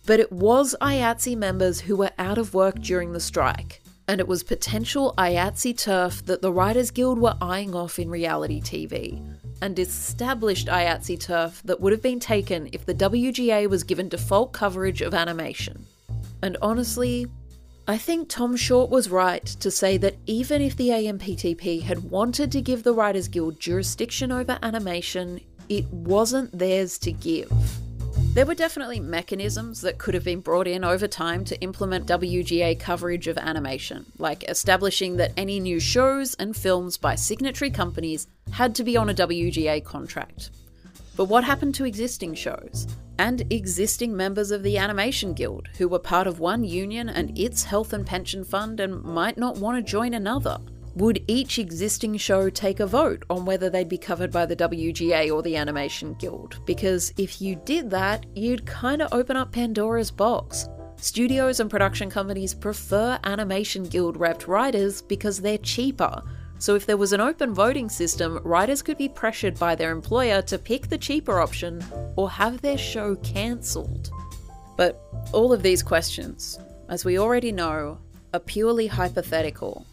[0.08, 4.28] But it was IATSE members who were out of work during the strike, and it
[4.28, 9.22] was potential IATSE turf that the Writers Guild were eyeing off in reality TV,
[9.62, 14.54] and established IATSE turf that would have been taken if the WGA was given default
[14.54, 15.86] coverage of animation.
[16.42, 17.28] And honestly,
[17.86, 22.50] I think Tom Short was right to say that even if the AMPTP had wanted
[22.54, 27.52] to give the Writers Guild jurisdiction over animation, it wasn't theirs to give.
[28.34, 32.80] There were definitely mechanisms that could have been brought in over time to implement WGA
[32.80, 38.76] coverage of animation, like establishing that any new shows and films by signatory companies had
[38.76, 40.52] to be on a WGA contract.
[41.16, 42.86] But what happened to existing shows?
[43.18, 47.64] And existing members of the Animation Guild, who were part of one union and its
[47.64, 50.60] health and pension fund and might not want to join another?
[50.98, 55.32] Would each existing show take a vote on whether they'd be covered by the WGA
[55.32, 56.60] or the Animation Guild?
[56.66, 60.68] Because if you did that, you'd kind of open up Pandora's box.
[60.96, 66.24] Studios and production companies prefer Animation Guild repped writers because they're cheaper.
[66.58, 70.42] So if there was an open voting system, writers could be pressured by their employer
[70.42, 71.86] to pick the cheaper option
[72.16, 74.10] or have their show cancelled.
[74.76, 75.00] But
[75.32, 76.58] all of these questions,
[76.90, 78.00] as we already know,
[78.34, 79.86] are purely hypothetical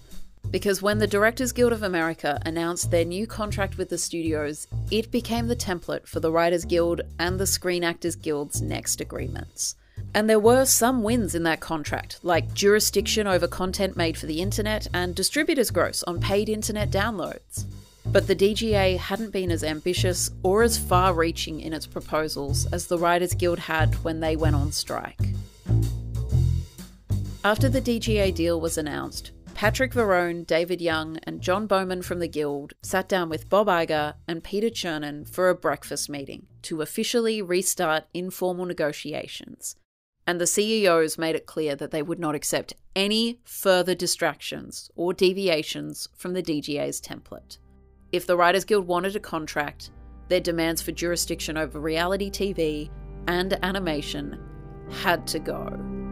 [0.51, 5.11] because when the Directors Guild of America announced their new contract with the studios, it
[5.11, 9.75] became the template for the Writers Guild and the Screen Actors Guild's next agreements.
[10.15, 14.41] And there were some wins in that contract, like jurisdiction over content made for the
[14.41, 17.65] internet and distributors' gross on paid internet downloads.
[18.07, 22.87] But the DGA hadn't been as ambitious or as far reaching in its proposals as
[22.87, 25.19] the Writers Guild had when they went on strike.
[27.43, 32.29] After the DGA deal was announced, Patric Verrone, David Young, and John Bowman from the
[32.29, 37.41] Guild sat down with Bob Iger and Peter Chernin for a breakfast meeting to officially
[37.41, 39.77] restart informal negotiations.
[40.27, 45.13] And the CEOs made it clear that they would not accept any further distractions or
[45.13, 47.59] deviations from the DGA's template.
[48.11, 49.91] If the Writers Guild wanted a contract,
[50.29, 52.91] their demands for jurisdiction over reality TV
[53.29, 54.41] and animation
[54.91, 56.04] had to go.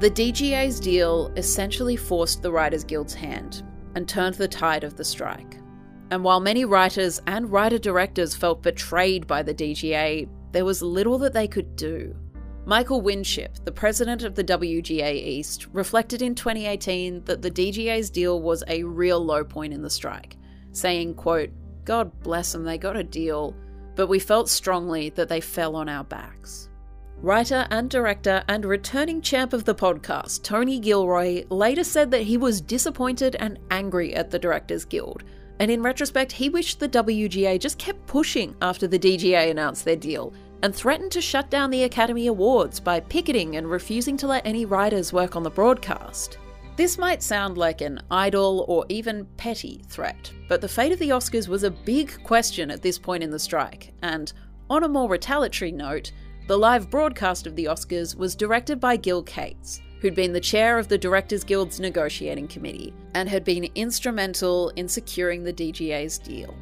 [0.00, 3.62] The DGA's deal essentially forced the Writers Guild's hand
[3.94, 5.56] and turned the tide of the strike.
[6.10, 11.16] And while many writers and writer directors felt betrayed by the DGA, there was little
[11.18, 12.14] that they could do.
[12.66, 18.40] Michael Winship, the president of the WGA East, reflected in 2018 that the DGA's deal
[18.42, 20.36] was a real low point in the strike,
[20.72, 21.50] saying, quote,
[21.84, 23.54] God bless them, they got a deal,
[23.94, 26.68] but we felt strongly that they fell on our backs.
[27.22, 32.36] Writer and director and returning champ of the podcast, Tony Gilroy, later said that he
[32.36, 35.24] was disappointed and angry at the Directors Guild.
[35.58, 39.96] And in retrospect, he wished the WGA just kept pushing after the DGA announced their
[39.96, 44.46] deal and threatened to shut down the Academy Awards by picketing and refusing to let
[44.46, 46.38] any writers work on the broadcast.
[46.76, 51.10] This might sound like an idle or even petty threat, but the fate of the
[51.10, 54.32] Oscars was a big question at this point in the strike, and
[54.68, 56.10] on a more retaliatory note,
[56.46, 60.78] the live broadcast of the Oscars was directed by Gil Cates, who'd been the chair
[60.78, 66.54] of the Directors Guild's negotiating committee and had been instrumental in securing the DGA's deal.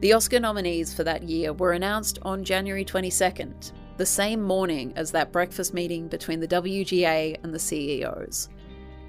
[0.00, 5.10] The Oscar nominees for that year were announced on January 22nd, the same morning as
[5.10, 8.48] that breakfast meeting between the WGA and the CEOs.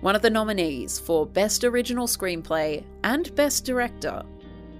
[0.02, 4.24] One of the nominees for Best Original Screenplay and Best Director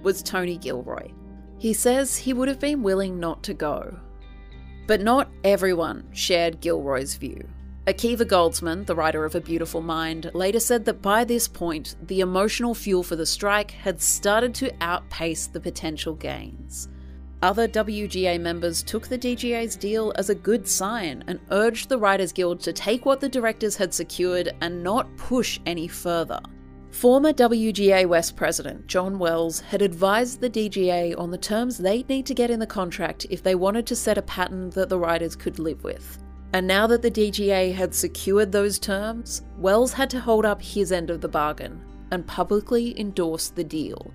[0.02, 1.10] was Tony Gilroy.
[1.56, 3.98] He says he would have been willing not to go,
[4.86, 7.46] but not everyone shared Gilroy's view.
[7.86, 12.20] Akiva Goldsman, the writer of A Beautiful Mind, later said that by this point, the
[12.20, 16.88] emotional fuel for the strike had started to outpace the potential gains.
[17.42, 22.32] Other WGA members took the DGA's deal as a good sign and urged the Writers
[22.32, 26.40] Guild to take what the directors had secured and not push any further.
[26.96, 32.24] Former WGA West president John Wells had advised the DGA on the terms they'd need
[32.24, 35.36] to get in the contract if they wanted to set a pattern that the writers
[35.36, 36.16] could live with.
[36.54, 40.90] And now that the DGA had secured those terms, Wells had to hold up his
[40.90, 41.82] end of the bargain
[42.12, 44.14] and publicly endorse the deal.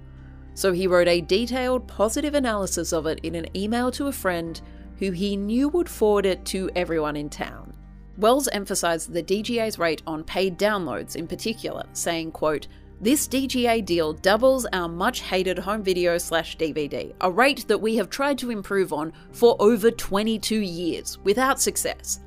[0.55, 4.59] So he wrote a detailed positive analysis of it in an email to a friend
[4.97, 7.75] who he knew would forward it to everyone in town.
[8.17, 12.67] Wells emphasised the DGA's rate on paid downloads in particular, saying, quote,
[12.99, 17.95] this DGA deal doubles our much hated home video slash DVD, a rate that we
[17.95, 22.19] have tried to improve on for over 22 years without success.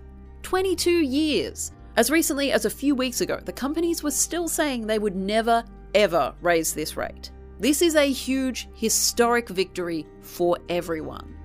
[0.43, 1.71] 22 years!
[1.97, 5.63] As recently as a few weeks ago, the companies were still saying they would never,
[5.95, 7.31] ever raise this rate.
[7.61, 11.37] This is a huge, historic victory for everyone.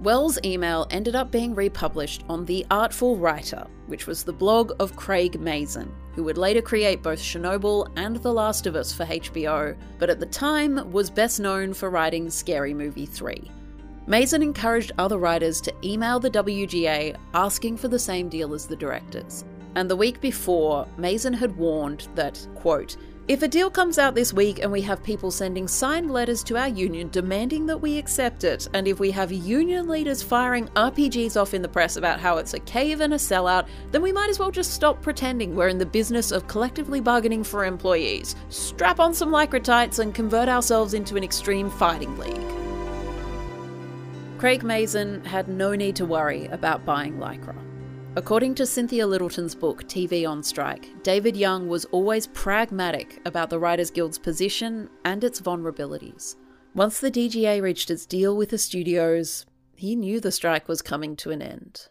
[0.00, 4.94] Wells' email ended up being republished on The Artful Writer, which was the blog of
[4.94, 9.74] Craig Mazin, who would later create both Chernobyl and The Last of Us for HBO,
[9.98, 13.50] but at the time was best known for writing Scary Movie 3.
[14.06, 18.76] Mazin encouraged other writers to email the WGA asking for the same deal as the
[18.76, 19.46] directors.
[19.76, 22.96] And the week before, Mazin had warned that, quote,
[23.28, 26.56] if a deal comes out this week and we have people sending signed letters to
[26.56, 31.40] our union demanding that we accept it, and if we have union leaders firing RPGs
[31.40, 34.30] off in the press about how it's a cave and a sellout, then we might
[34.30, 39.00] as well just stop pretending we're in the business of collectively bargaining for employees, strap
[39.00, 42.54] on some lycra tights, and convert ourselves into an extreme fighting league.
[44.38, 47.65] Craig Mazin had no need to worry about buying lycra.
[48.16, 53.58] According to Cynthia Littleton's book, TV on Strike, David Young was always pragmatic about the
[53.58, 56.36] Writers Guild's position and its vulnerabilities.
[56.74, 59.44] Once the DGA reached its deal with the studios,
[59.74, 61.88] he knew the strike was coming to an end.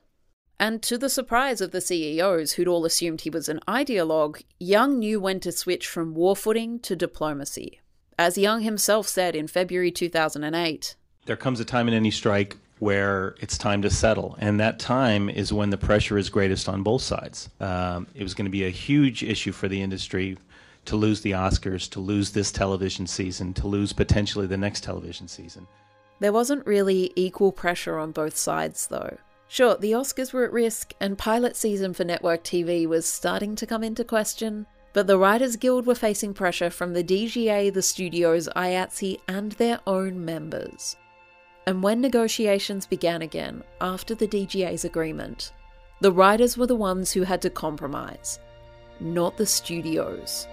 [0.60, 4.98] And to the surprise of the CEOs, who'd all assumed he was an ideologue, Young
[4.98, 7.82] knew when to switch from war footing to diplomacy.
[8.18, 10.96] As Young himself said in February 2008,
[11.28, 14.36] There comes a time in any strike where it's time to settle.
[14.40, 17.50] And that time is when the pressure is greatest on both sides.
[17.60, 20.38] Um, it was going to be a huge issue for the industry
[20.86, 25.28] to lose the Oscars, to lose this television season, to lose potentially the next television
[25.28, 25.68] season.
[26.20, 29.18] There wasn't really equal pressure on both sides, though.
[29.48, 33.66] Sure, the Oscars were at risk, and pilot season for network TV was starting to
[33.66, 38.48] come into question, but the Writers Guild were facing pressure from the DGA, the studios,
[38.56, 40.96] IATSE, and their own members.
[41.68, 45.52] And when negotiations began again after the DGA's agreement,
[46.00, 48.40] the writers were the ones who had to compromise,
[49.00, 50.48] not the studios.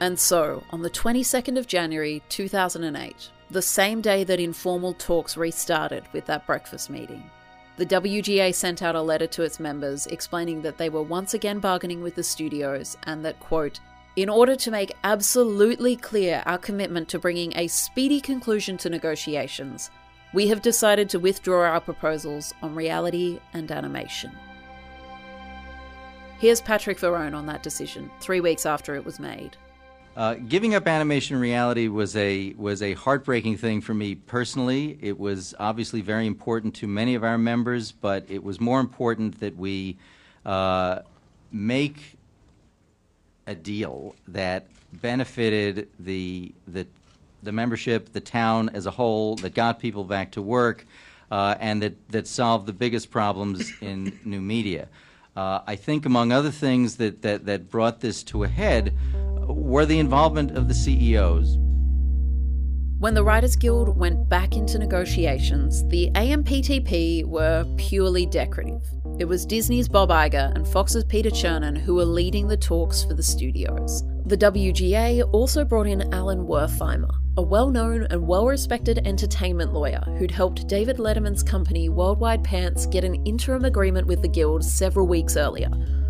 [0.00, 6.04] And so, on the 22nd of January 2008, the same day that informal talks restarted
[6.12, 7.22] with that breakfast meeting,
[7.76, 11.60] the WGA sent out a letter to its members explaining that they were once again
[11.60, 13.80] bargaining with the studios and that, quote,
[14.16, 19.90] in order to make absolutely clear our commitment to bringing a speedy conclusion to negotiations,
[20.32, 24.32] we have decided to withdraw our proposals on reality and animation.
[26.38, 29.56] Here's Patric Verrone on that decision, three weeks after it was made.
[30.16, 34.98] Uh, giving up animation reality was a was a heartbreaking thing for me personally.
[35.00, 39.38] It was obviously very important to many of our members, but it was more important
[39.40, 39.98] that we
[40.44, 41.00] uh,
[41.52, 42.18] make
[43.50, 46.86] a deal that benefited the the
[47.42, 50.86] the membership, the town as a whole, that got people back to work,
[51.30, 54.88] uh, and that that solved the biggest problems in new media.
[55.36, 58.96] Uh, I think, among other things, that, that that brought this to a head
[59.48, 61.56] were the involvement of the CEOs.
[62.98, 68.82] When the Writers Guild went back into negotiations, the AMPTP were purely decorative.
[69.20, 73.12] It was Disney's Bob Iger and Fox's Peter Chernin who were leading the talks for
[73.12, 74.02] the studios.
[74.24, 80.00] The WGA also brought in Alan Wertheimer, a well known and well respected entertainment lawyer
[80.16, 85.06] who'd helped David Letterman's company Worldwide Pants get an interim agreement with the Guild several
[85.06, 85.68] weeks earlier.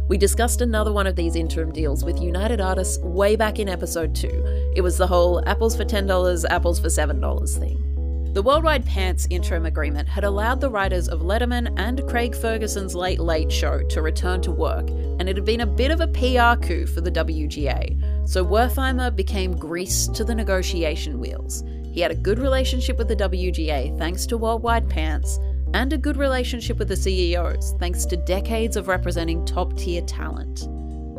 [0.08, 4.14] We discussed another one of these interim deals with United Artists way back in episode
[4.14, 4.72] 2.
[4.76, 7.89] It was the whole apples for $10, apples for $7 thing.
[8.32, 13.18] The Worldwide Pants interim agreement had allowed the writers of Letterman and Craig Ferguson's Late
[13.18, 16.64] Late Show to return to work, and it had been a bit of a PR
[16.64, 21.64] coup for the WGA, so Wertheimer became grease to the negotiation wheels.
[21.90, 25.40] He had a good relationship with the WGA thanks to Worldwide Pants,
[25.74, 30.68] and a good relationship with the CEOs thanks to decades of representing top tier talent.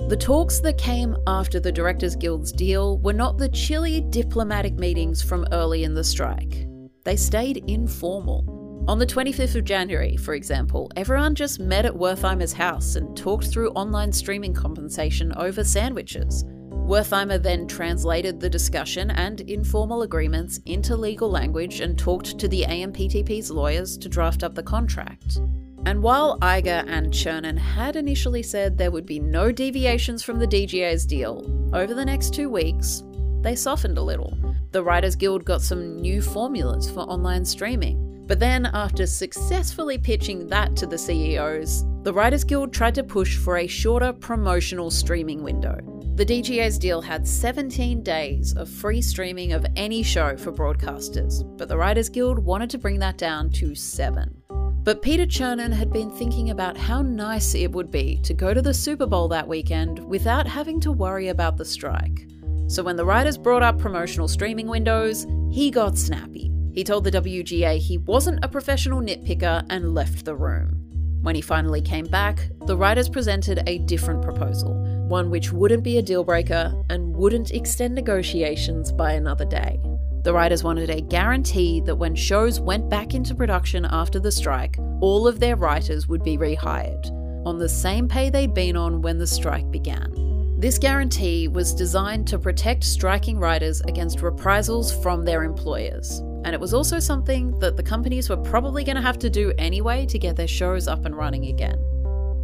[0.08, 5.22] The talks that came after the Directors Guild's deal were not the chilly diplomatic meetings
[5.22, 6.68] from early in the strike.
[7.04, 8.86] They stayed informal.
[8.88, 13.48] On the 25th of January, for example, everyone just met at Wertheimer's house and talked
[13.48, 16.44] through online streaming compensation over sandwiches.
[16.72, 22.64] Wertheimer then translated the discussion and informal agreements into legal language and talked to the
[22.64, 25.40] AMPTP's lawyers to draft up the contract.
[25.86, 30.48] And while Iger and Chernin had initially said there would be no deviations from the
[30.48, 33.04] DGA's deal, over the next two weeks,
[33.42, 34.38] they softened a little.
[34.72, 38.26] The Writers Guild got some new formulas for online streaming.
[38.26, 43.36] But then, after successfully pitching that to the CEOs, the Writers Guild tried to push
[43.36, 45.78] for a shorter promotional streaming window.
[46.16, 51.68] The DGA's deal had 17 days of free streaming of any show for broadcasters, but
[51.68, 54.42] the Writers Guild wanted to bring that down to seven.
[54.84, 58.62] But Peter Chernin had been thinking about how nice it would be to go to
[58.62, 62.31] the Super Bowl that weekend without having to worry about the strike.
[62.72, 66.54] So when the writers brought up promotional streaming windows, he got snappy.
[66.74, 70.78] He told the WGA he wasn't a professional nitpicker and left the room.
[71.22, 74.74] When he finally came back, the writers presented a different proposal,
[75.10, 79.78] one which wouldn't be a deal breaker and wouldn't extend negotiations by another day.
[80.24, 84.78] The writers wanted a guarantee that when shows went back into production after the strike,
[85.02, 87.06] all of their writers would be rehired,
[87.46, 90.31] on the same pay they'd been on when the strike began.
[90.62, 96.60] This guarantee was designed to protect striking writers against reprisals from their employers, and it
[96.60, 100.20] was also something that the companies were probably going to have to do anyway to
[100.20, 101.84] get their shows up and running again.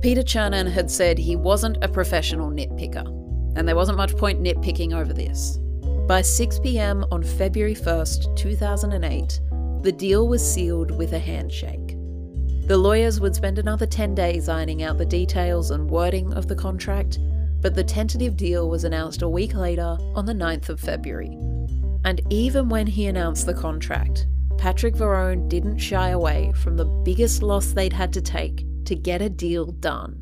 [0.01, 3.05] Peter Chernin had said he wasn't a professional nitpicker,
[3.55, 5.59] and there wasn't much point nitpicking over this.
[6.07, 9.41] By 6 pm on February 1st, 2008,
[9.84, 11.95] the deal was sealed with a handshake.
[12.65, 16.55] The lawyers would spend another 10 days ironing out the details and wording of the
[16.55, 17.20] contract,
[17.62, 21.38] but the tentative deal was announced a week later on the 9th of February.
[22.05, 24.28] And even when he announced the contract,
[24.58, 29.22] Patric Verrone didn't shy away from the biggest loss they'd had to take to get
[29.22, 30.22] a deal done.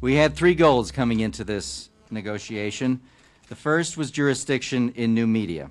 [0.00, 3.00] We had three goals coming into this negotiation.
[3.48, 5.70] The first was jurisdiction in new media.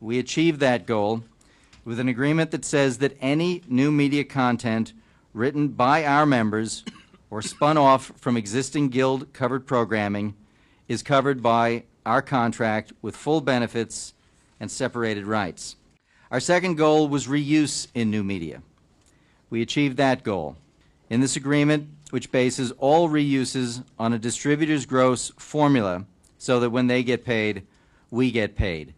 [0.00, 1.24] We achieved that goal
[1.84, 4.92] with an agreement that says that any new media content
[5.32, 6.84] written by our members
[7.34, 10.36] or spun off from existing guild covered programming
[10.86, 14.14] is covered by our contract with full benefits
[14.60, 15.74] and separated rights.
[16.30, 18.62] Our second goal was reuse in new media.
[19.50, 20.56] We achieved that goal.
[21.10, 26.04] In this agreement, which bases all reuses on a distributor's gross formula
[26.38, 27.66] so that when they get paid,
[28.12, 28.94] we get paid.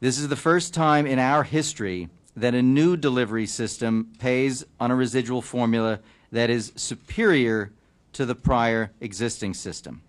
[0.00, 4.90] This is the first time in our history that a new delivery system pays on
[4.90, 7.72] a residual formula that is superior
[8.12, 10.02] to the prior existing system.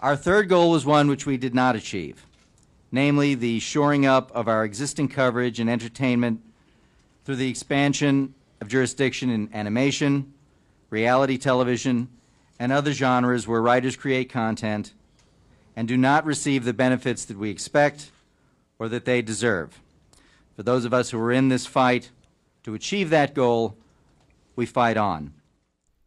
[0.00, 2.26] Our third goal was one which we did not achieve,
[2.90, 6.40] namely the shoring up of our existing coverage and entertainment
[7.24, 10.32] through the expansion of jurisdiction in animation,
[10.90, 12.08] reality television,
[12.58, 14.92] and other genres where writers create content
[15.74, 18.10] and do not receive the benefits that we expect
[18.78, 19.80] or that they deserve.
[20.56, 22.10] For those of us who are in this fight
[22.64, 23.76] to achieve that goal,
[24.54, 25.32] we fight on.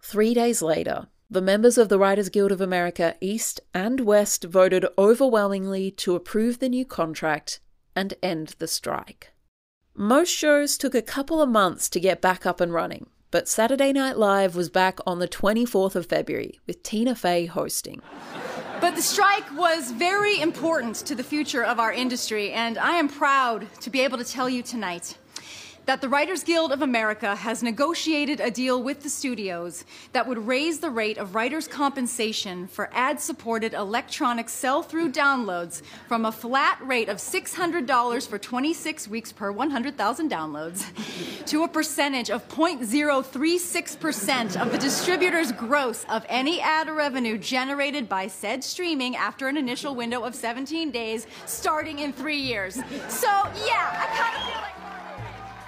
[0.07, 4.85] Three days later, the members of the Writers Guild of America East and West voted
[4.99, 7.59] overwhelmingly to approve the new contract
[7.95, 9.31] and end the strike.
[9.95, 13.91] Most shows took a couple of months to get back up and running, but Saturday
[13.91, 18.03] Night Live was back on the 24th of February with Tina Fey hosting.
[18.79, 23.09] But the strike was very important to the future of our industry, and I am
[23.09, 25.17] proud to be able to tell you tonight
[25.85, 30.47] that the Writers Guild of America has negotiated a deal with the studios that would
[30.47, 36.31] raise the rate of writers' compensation for ad supported electronic sell through downloads from a
[36.31, 44.59] flat rate of $600 for 26 weeks per 100,000 downloads to a percentage of 0.036%
[44.59, 49.93] of the distributor's gross of any ad revenue generated by said streaming after an initial
[49.93, 52.79] window of 17 days starting in three years.
[53.07, 54.73] So, yeah, I kind of feel like.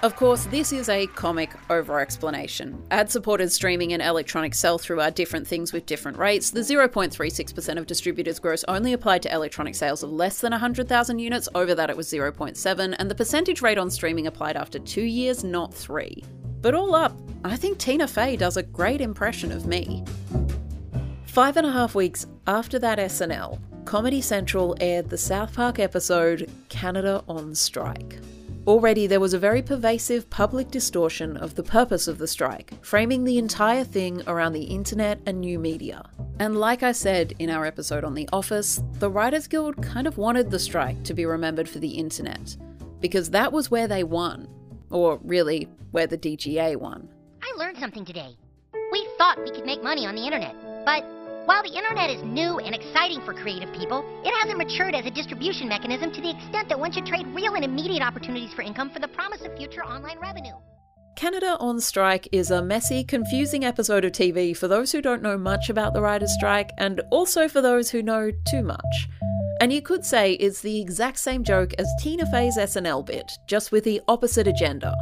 [0.00, 2.80] Of course, this is a comic over explanation.
[2.92, 6.50] Ad supported streaming and electronic sell through are different things with different rates.
[6.50, 11.48] The 0.36% of distributors' gross only applied to electronic sales of less than 100,000 units,
[11.52, 15.42] over that it was 0.7, and the percentage rate on streaming applied after two years,
[15.42, 16.22] not three.
[16.60, 20.04] But all up, I think Tina Fey does a great impression of me.
[21.26, 26.48] Five and a half weeks after that SNL, Comedy Central aired the South Park episode
[26.68, 28.20] Canada on Strike.
[28.68, 33.24] Already there was a very pervasive public distortion of the purpose of the strike, framing
[33.24, 36.04] the entire thing around the internet and new media.
[36.38, 40.18] And like I said in our episode on The Office, the Writers Guild kind of
[40.18, 42.58] wanted the strike to be remembered for the internet,
[43.00, 44.46] because that was where they won.
[44.90, 47.08] Or really, where the DGA won.
[47.40, 48.36] I learned something today.
[48.92, 50.54] We thought we could make money on the internet,
[50.84, 51.06] but
[51.48, 55.10] while the internet is new and exciting for creative people, it hasn't matured as a
[55.10, 58.90] distribution mechanism to the extent that one should trade real and immediate opportunities for income
[58.90, 60.52] for the promise of future online revenue.
[61.16, 65.38] Canada on Strike is a messy, confusing episode of TV for those who don't know
[65.38, 69.08] much about the writer's strike and also for those who know too much.
[69.62, 73.72] And you could say it's the exact same joke as Tina Fey's SNL bit, just
[73.72, 74.94] with the opposite agenda.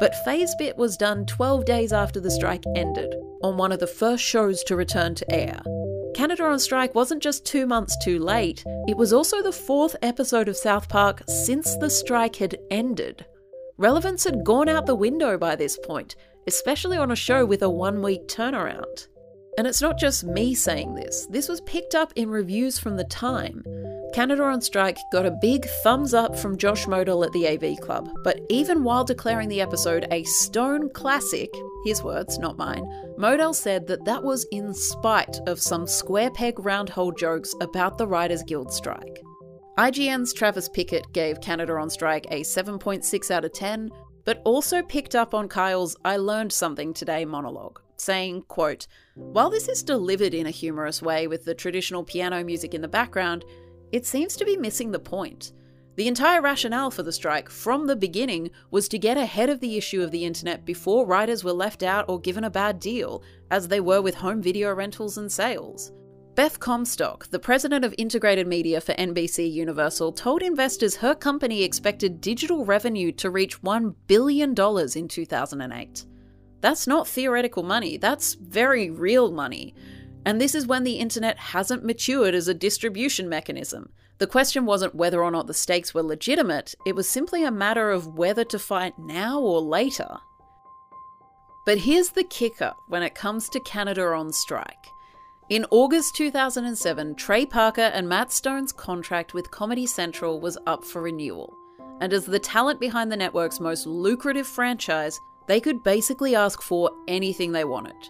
[0.00, 3.86] But Fey's bit was done 12 days after the strike ended, on one of the
[3.86, 5.60] first shows to return to air.
[6.14, 10.48] Canada on Strike wasn't just two months too late, it was also the fourth episode
[10.48, 13.24] of South Park since the strike had ended.
[13.78, 17.70] Relevance had gone out the window by this point, especially on a show with a
[17.70, 19.08] one week turnaround.
[19.58, 23.04] And it's not just me saying this, this was picked up in reviews from the
[23.04, 23.64] time.
[24.14, 28.10] Canada on Strike got a big thumbs up from Josh Modell at the AV Club,
[28.24, 31.50] but even while declaring the episode a stone classic,
[31.84, 32.84] his words, not mine,
[33.18, 37.98] Modell said that that was in spite of some square peg round hole jokes about
[37.98, 39.22] the Writers Guild strike.
[39.78, 43.90] IGN's Travis Fickett gave Canada on Strike a 7.6 out of 10,
[44.24, 49.68] but also picked up on Kyle's I learned something today monologue, saying, quote, While this
[49.68, 53.46] is delivered in a humorous way with the traditional piano music in the background,
[53.92, 55.52] it seems to be missing the point.
[55.94, 59.76] The entire rationale for the strike from the beginning was to get ahead of the
[59.76, 63.68] issue of the internet before writers were left out or given a bad deal, as
[63.68, 65.92] they were with home video rentals and sales.
[66.34, 72.22] Beth Comstock, the president of integrated media for NBC Universal, told investors her company expected
[72.22, 74.54] digital revenue to reach $1 billion
[74.96, 76.06] in 2008.
[76.62, 79.74] That's not theoretical money, that's very real money.
[80.24, 83.90] And this is when the internet hasn't matured as a distribution mechanism.
[84.22, 87.90] The question wasn't whether or not the stakes were legitimate, it was simply a matter
[87.90, 90.18] of whether to fight now or later.
[91.66, 94.86] But here's the kicker when it comes to Canada on strike.
[95.48, 101.02] In August 2007, Trey Parker and Matt Stone's contract with Comedy Central was up for
[101.02, 101.52] renewal.
[102.00, 106.92] And as the talent behind the network's most lucrative franchise, they could basically ask for
[107.08, 108.08] anything they wanted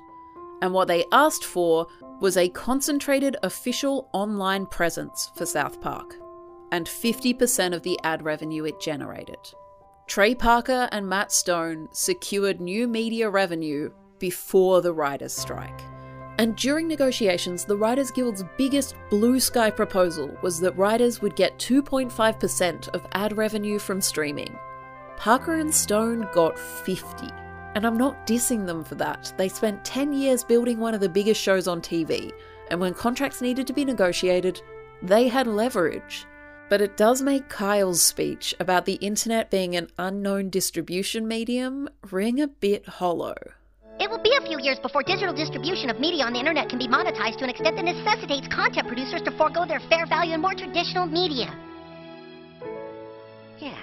[0.63, 1.89] and what they asked for
[2.21, 6.15] was a concentrated official online presence for South Park,
[6.71, 9.39] and 50% of the ad revenue it generated.
[10.07, 13.91] Trey Parker and Matt Stone secured new media revenue
[14.21, 15.83] before the writers' strike.
[16.39, 21.59] And during negotiations, the Writers Guild's biggest blue sky proposal was that writers would get
[21.59, 24.57] 2.5% of ad revenue from streaming.
[25.17, 27.42] Parker and Stone got 50.
[27.75, 29.33] And I'm not dissing them for that.
[29.37, 32.33] They spent 10 years building one of the biggest shows on TV,
[32.71, 34.61] and when contracts needed to be negotiated,
[35.03, 36.27] they had leverage.
[36.69, 42.41] But it does make Kyle's speech about the internet being an unknown distribution medium ring
[42.41, 43.35] a bit hollow.
[44.01, 46.79] It will be a few years before digital distribution of media on the internet can
[46.79, 50.41] be monetized to an extent that necessitates content producers to forego their fair value in
[50.41, 51.55] more traditional media.
[53.59, 53.79] Yeah.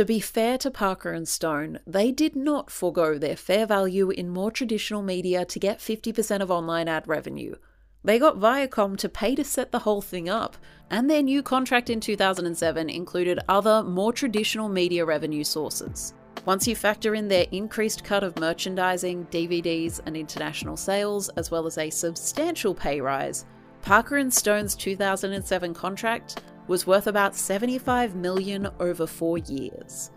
[0.00, 4.30] To be fair to Parker and Stone, they did not forego their fair value in
[4.30, 7.56] more traditional media to get 50% of online ad revenue.
[8.02, 10.56] They got Viacom to pay to set the whole thing up,
[10.88, 16.14] and their new contract in 2007 included other, more traditional media revenue sources.
[16.46, 21.66] Once you factor in their increased cut of merchandising, DVDs, and international sales, as well
[21.66, 23.44] as a substantial pay rise,
[23.82, 30.10] Parker and Stone's 2007 contract was worth about 75 million over 4 years.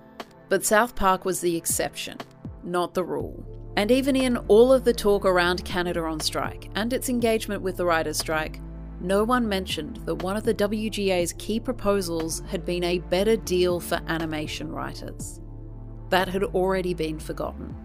[0.49, 2.17] But South Park was the exception,
[2.63, 3.43] not the rule.
[3.75, 7.77] And even in all of the talk around Canada on strike and its engagement with
[7.77, 8.59] the writers' strike,
[9.01, 13.79] no one mentioned that one of the WGA's key proposals had been a better deal
[13.79, 15.41] for animation writers.
[16.09, 17.75] That had already been forgotten.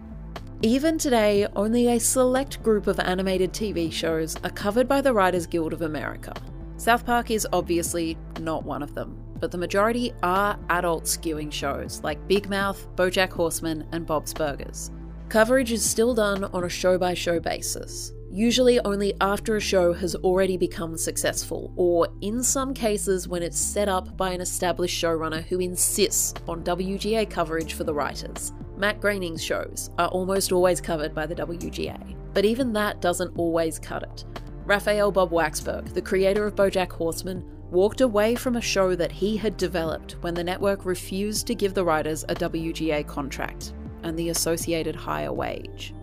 [0.61, 5.47] Even today, only a select group of animated TV shows are covered by the Writers
[5.47, 6.33] Guild of America,
[6.79, 11.99] South Park is obviously not one of them, but the majority are adult skewing shows
[12.05, 14.89] like Big Mouth, Bojack Horseman, and Bob's Burgers.
[15.27, 19.91] Coverage is still done on a show by show basis, usually only after a show
[19.91, 25.03] has already become successful, or in some cases when it's set up by an established
[25.03, 28.53] showrunner who insists on WGA coverage for the writers.
[28.77, 33.79] Matt Groening's shows are almost always covered by the WGA, but even that doesn't always
[33.79, 34.23] cut it.
[34.69, 39.35] Raphael Bob Waksberg, the creator of Bojack Horseman, walked away from a show that he
[39.35, 44.29] had developed when the network refused to give the writers a WGA contract and the
[44.29, 45.95] associated higher wage.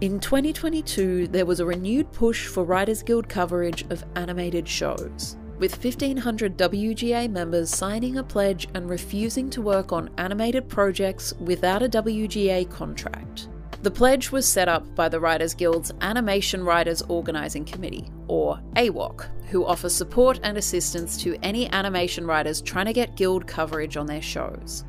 [0.00, 5.82] In 2022, there was a renewed push for Writers Guild coverage of animated shows, with
[5.82, 11.88] 1,500 WGA members signing a pledge and refusing to work on animated projects without a
[11.88, 13.48] WGA contract.
[13.82, 19.28] The pledge was set up by the Writers Guild's Animation Writers Organising Committee, or AWOC,
[19.48, 24.06] who offer support and assistance to any animation writers trying to get Guild coverage on
[24.06, 24.84] their shows.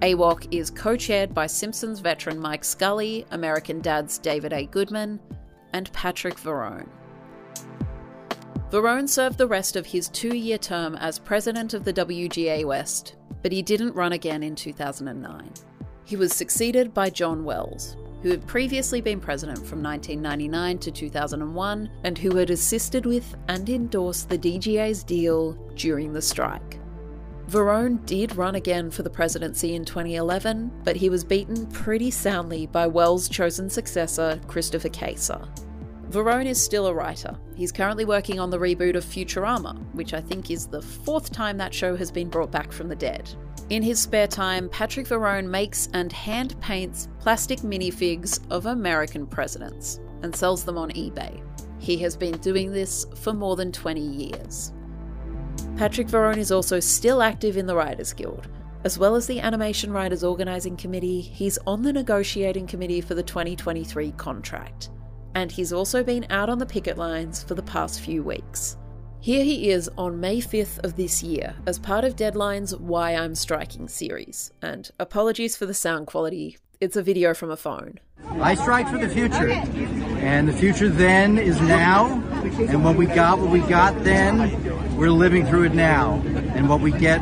[0.00, 4.66] AWOC is co chaired by Simpsons veteran Mike Scully, American Dad's David A.
[4.66, 5.20] Goodman,
[5.72, 6.88] and Patric Verrone.
[8.70, 13.14] Verrone served the rest of his two year term as president of the WGA West,
[13.42, 15.50] but he didn't run again in 2009.
[16.04, 21.90] He was succeeded by John Wells, who had previously been president from 1999 to 2001
[22.04, 26.80] and who had assisted with and endorsed the DGA's deal during the strike.
[27.48, 32.66] Verrone did run again for the presidency in 2011, but he was beaten pretty soundly
[32.66, 35.46] by Wells' chosen successor, Christopher Keyser.
[36.10, 37.36] Verrone is still a writer.
[37.56, 41.56] He's currently working on the reboot of Futurama, which I think is the fourth time
[41.58, 43.28] that show has been brought back from the dead.
[43.70, 50.00] In his spare time, Patric Verrone makes and hand paints plastic minifigs of American presidents
[50.22, 51.42] and sells them on eBay.
[51.78, 54.72] He has been doing this for more than 20 years.
[55.76, 58.48] Patric Verrone is also still active in the Writers Guild.
[58.84, 63.22] As well as the Animation Writers Organising Committee, he's on the negotiating committee for the
[63.22, 64.90] 2023 contract.
[65.34, 68.76] And he's also been out on the picket lines for the past few weeks.
[69.20, 73.34] Here he is on May 5th of this year as part of Deadline's Why I'm
[73.34, 74.52] Striking series.
[74.60, 78.00] And apologies for the sound quality, it's a video from a phone.
[78.28, 79.48] I strike for the future.
[79.48, 82.22] And the future then is now.
[82.58, 86.22] And what we got, what we got then, we're living through it now.
[86.54, 87.20] And what we get,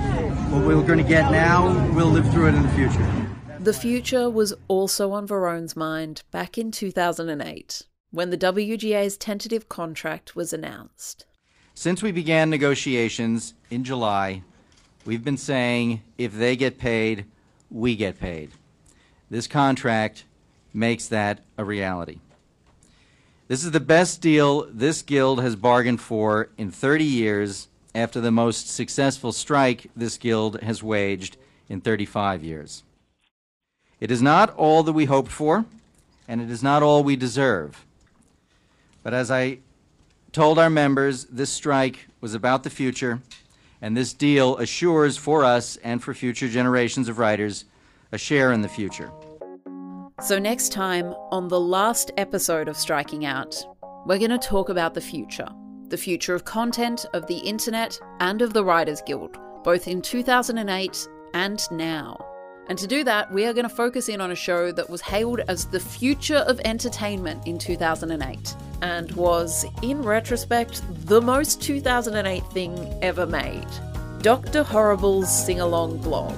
[0.51, 3.27] what we're going to get now, we'll live through it in the future.
[3.61, 10.37] The future was also on Verrone's mind back in 2008 when the WGA's tentative contract
[10.37, 11.25] was announced.
[11.75, 14.43] Since we began negotiations in July,
[15.07, 17.25] we've been saying if they get paid,
[17.71, 18.51] we get paid.
[19.31, 20.25] This contract
[20.75, 22.21] makes that a reality.
[23.49, 28.31] This is the best deal this guild has bargained for in 30 years after the
[28.31, 31.39] most successful strike this guild has waged
[31.69, 32.83] in 35 years.
[34.01, 35.65] It is not all that we hoped for,
[36.29, 37.87] and it is not all we deserve.
[39.03, 39.59] But as I
[40.33, 43.21] told our members, this strike was about the future,
[43.81, 47.65] and this deal assures for us and for future generations of writers
[48.13, 49.11] a share in the future.
[50.21, 53.57] So, next time on the last episode of Striking Out,
[54.07, 55.49] we're going to talk about the future
[55.89, 61.09] the future of content, of the internet, and of the Writers Guild, both in 2008
[61.35, 62.32] and now.
[62.69, 65.01] And to do that, we are going to focus in on a show that was
[65.01, 72.45] hailed as the future of entertainment in 2008 and was, in retrospect, the most 2008
[72.53, 73.67] thing ever made
[74.21, 74.63] Dr.
[74.63, 76.33] Horrible's sing along blog.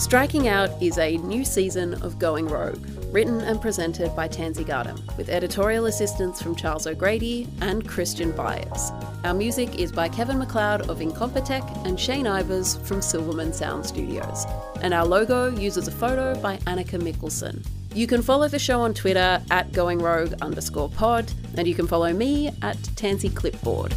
[0.00, 4.98] Striking Out is a new season of Going Rogue, written and presented by Tansy Gardam,
[5.18, 8.90] with editorial assistance from Charles O'Grady and Christian Byers.
[9.24, 14.46] Our music is by Kevin MacLeod of Incompetech and Shane Ivers from Silverman Sound Studios.
[14.80, 17.64] And our logo uses a photo by Annika Mickelson.
[17.94, 21.86] You can follow the show on Twitter at Going Rogue underscore pod, and you can
[21.86, 23.94] follow me at Tansy Clipboard.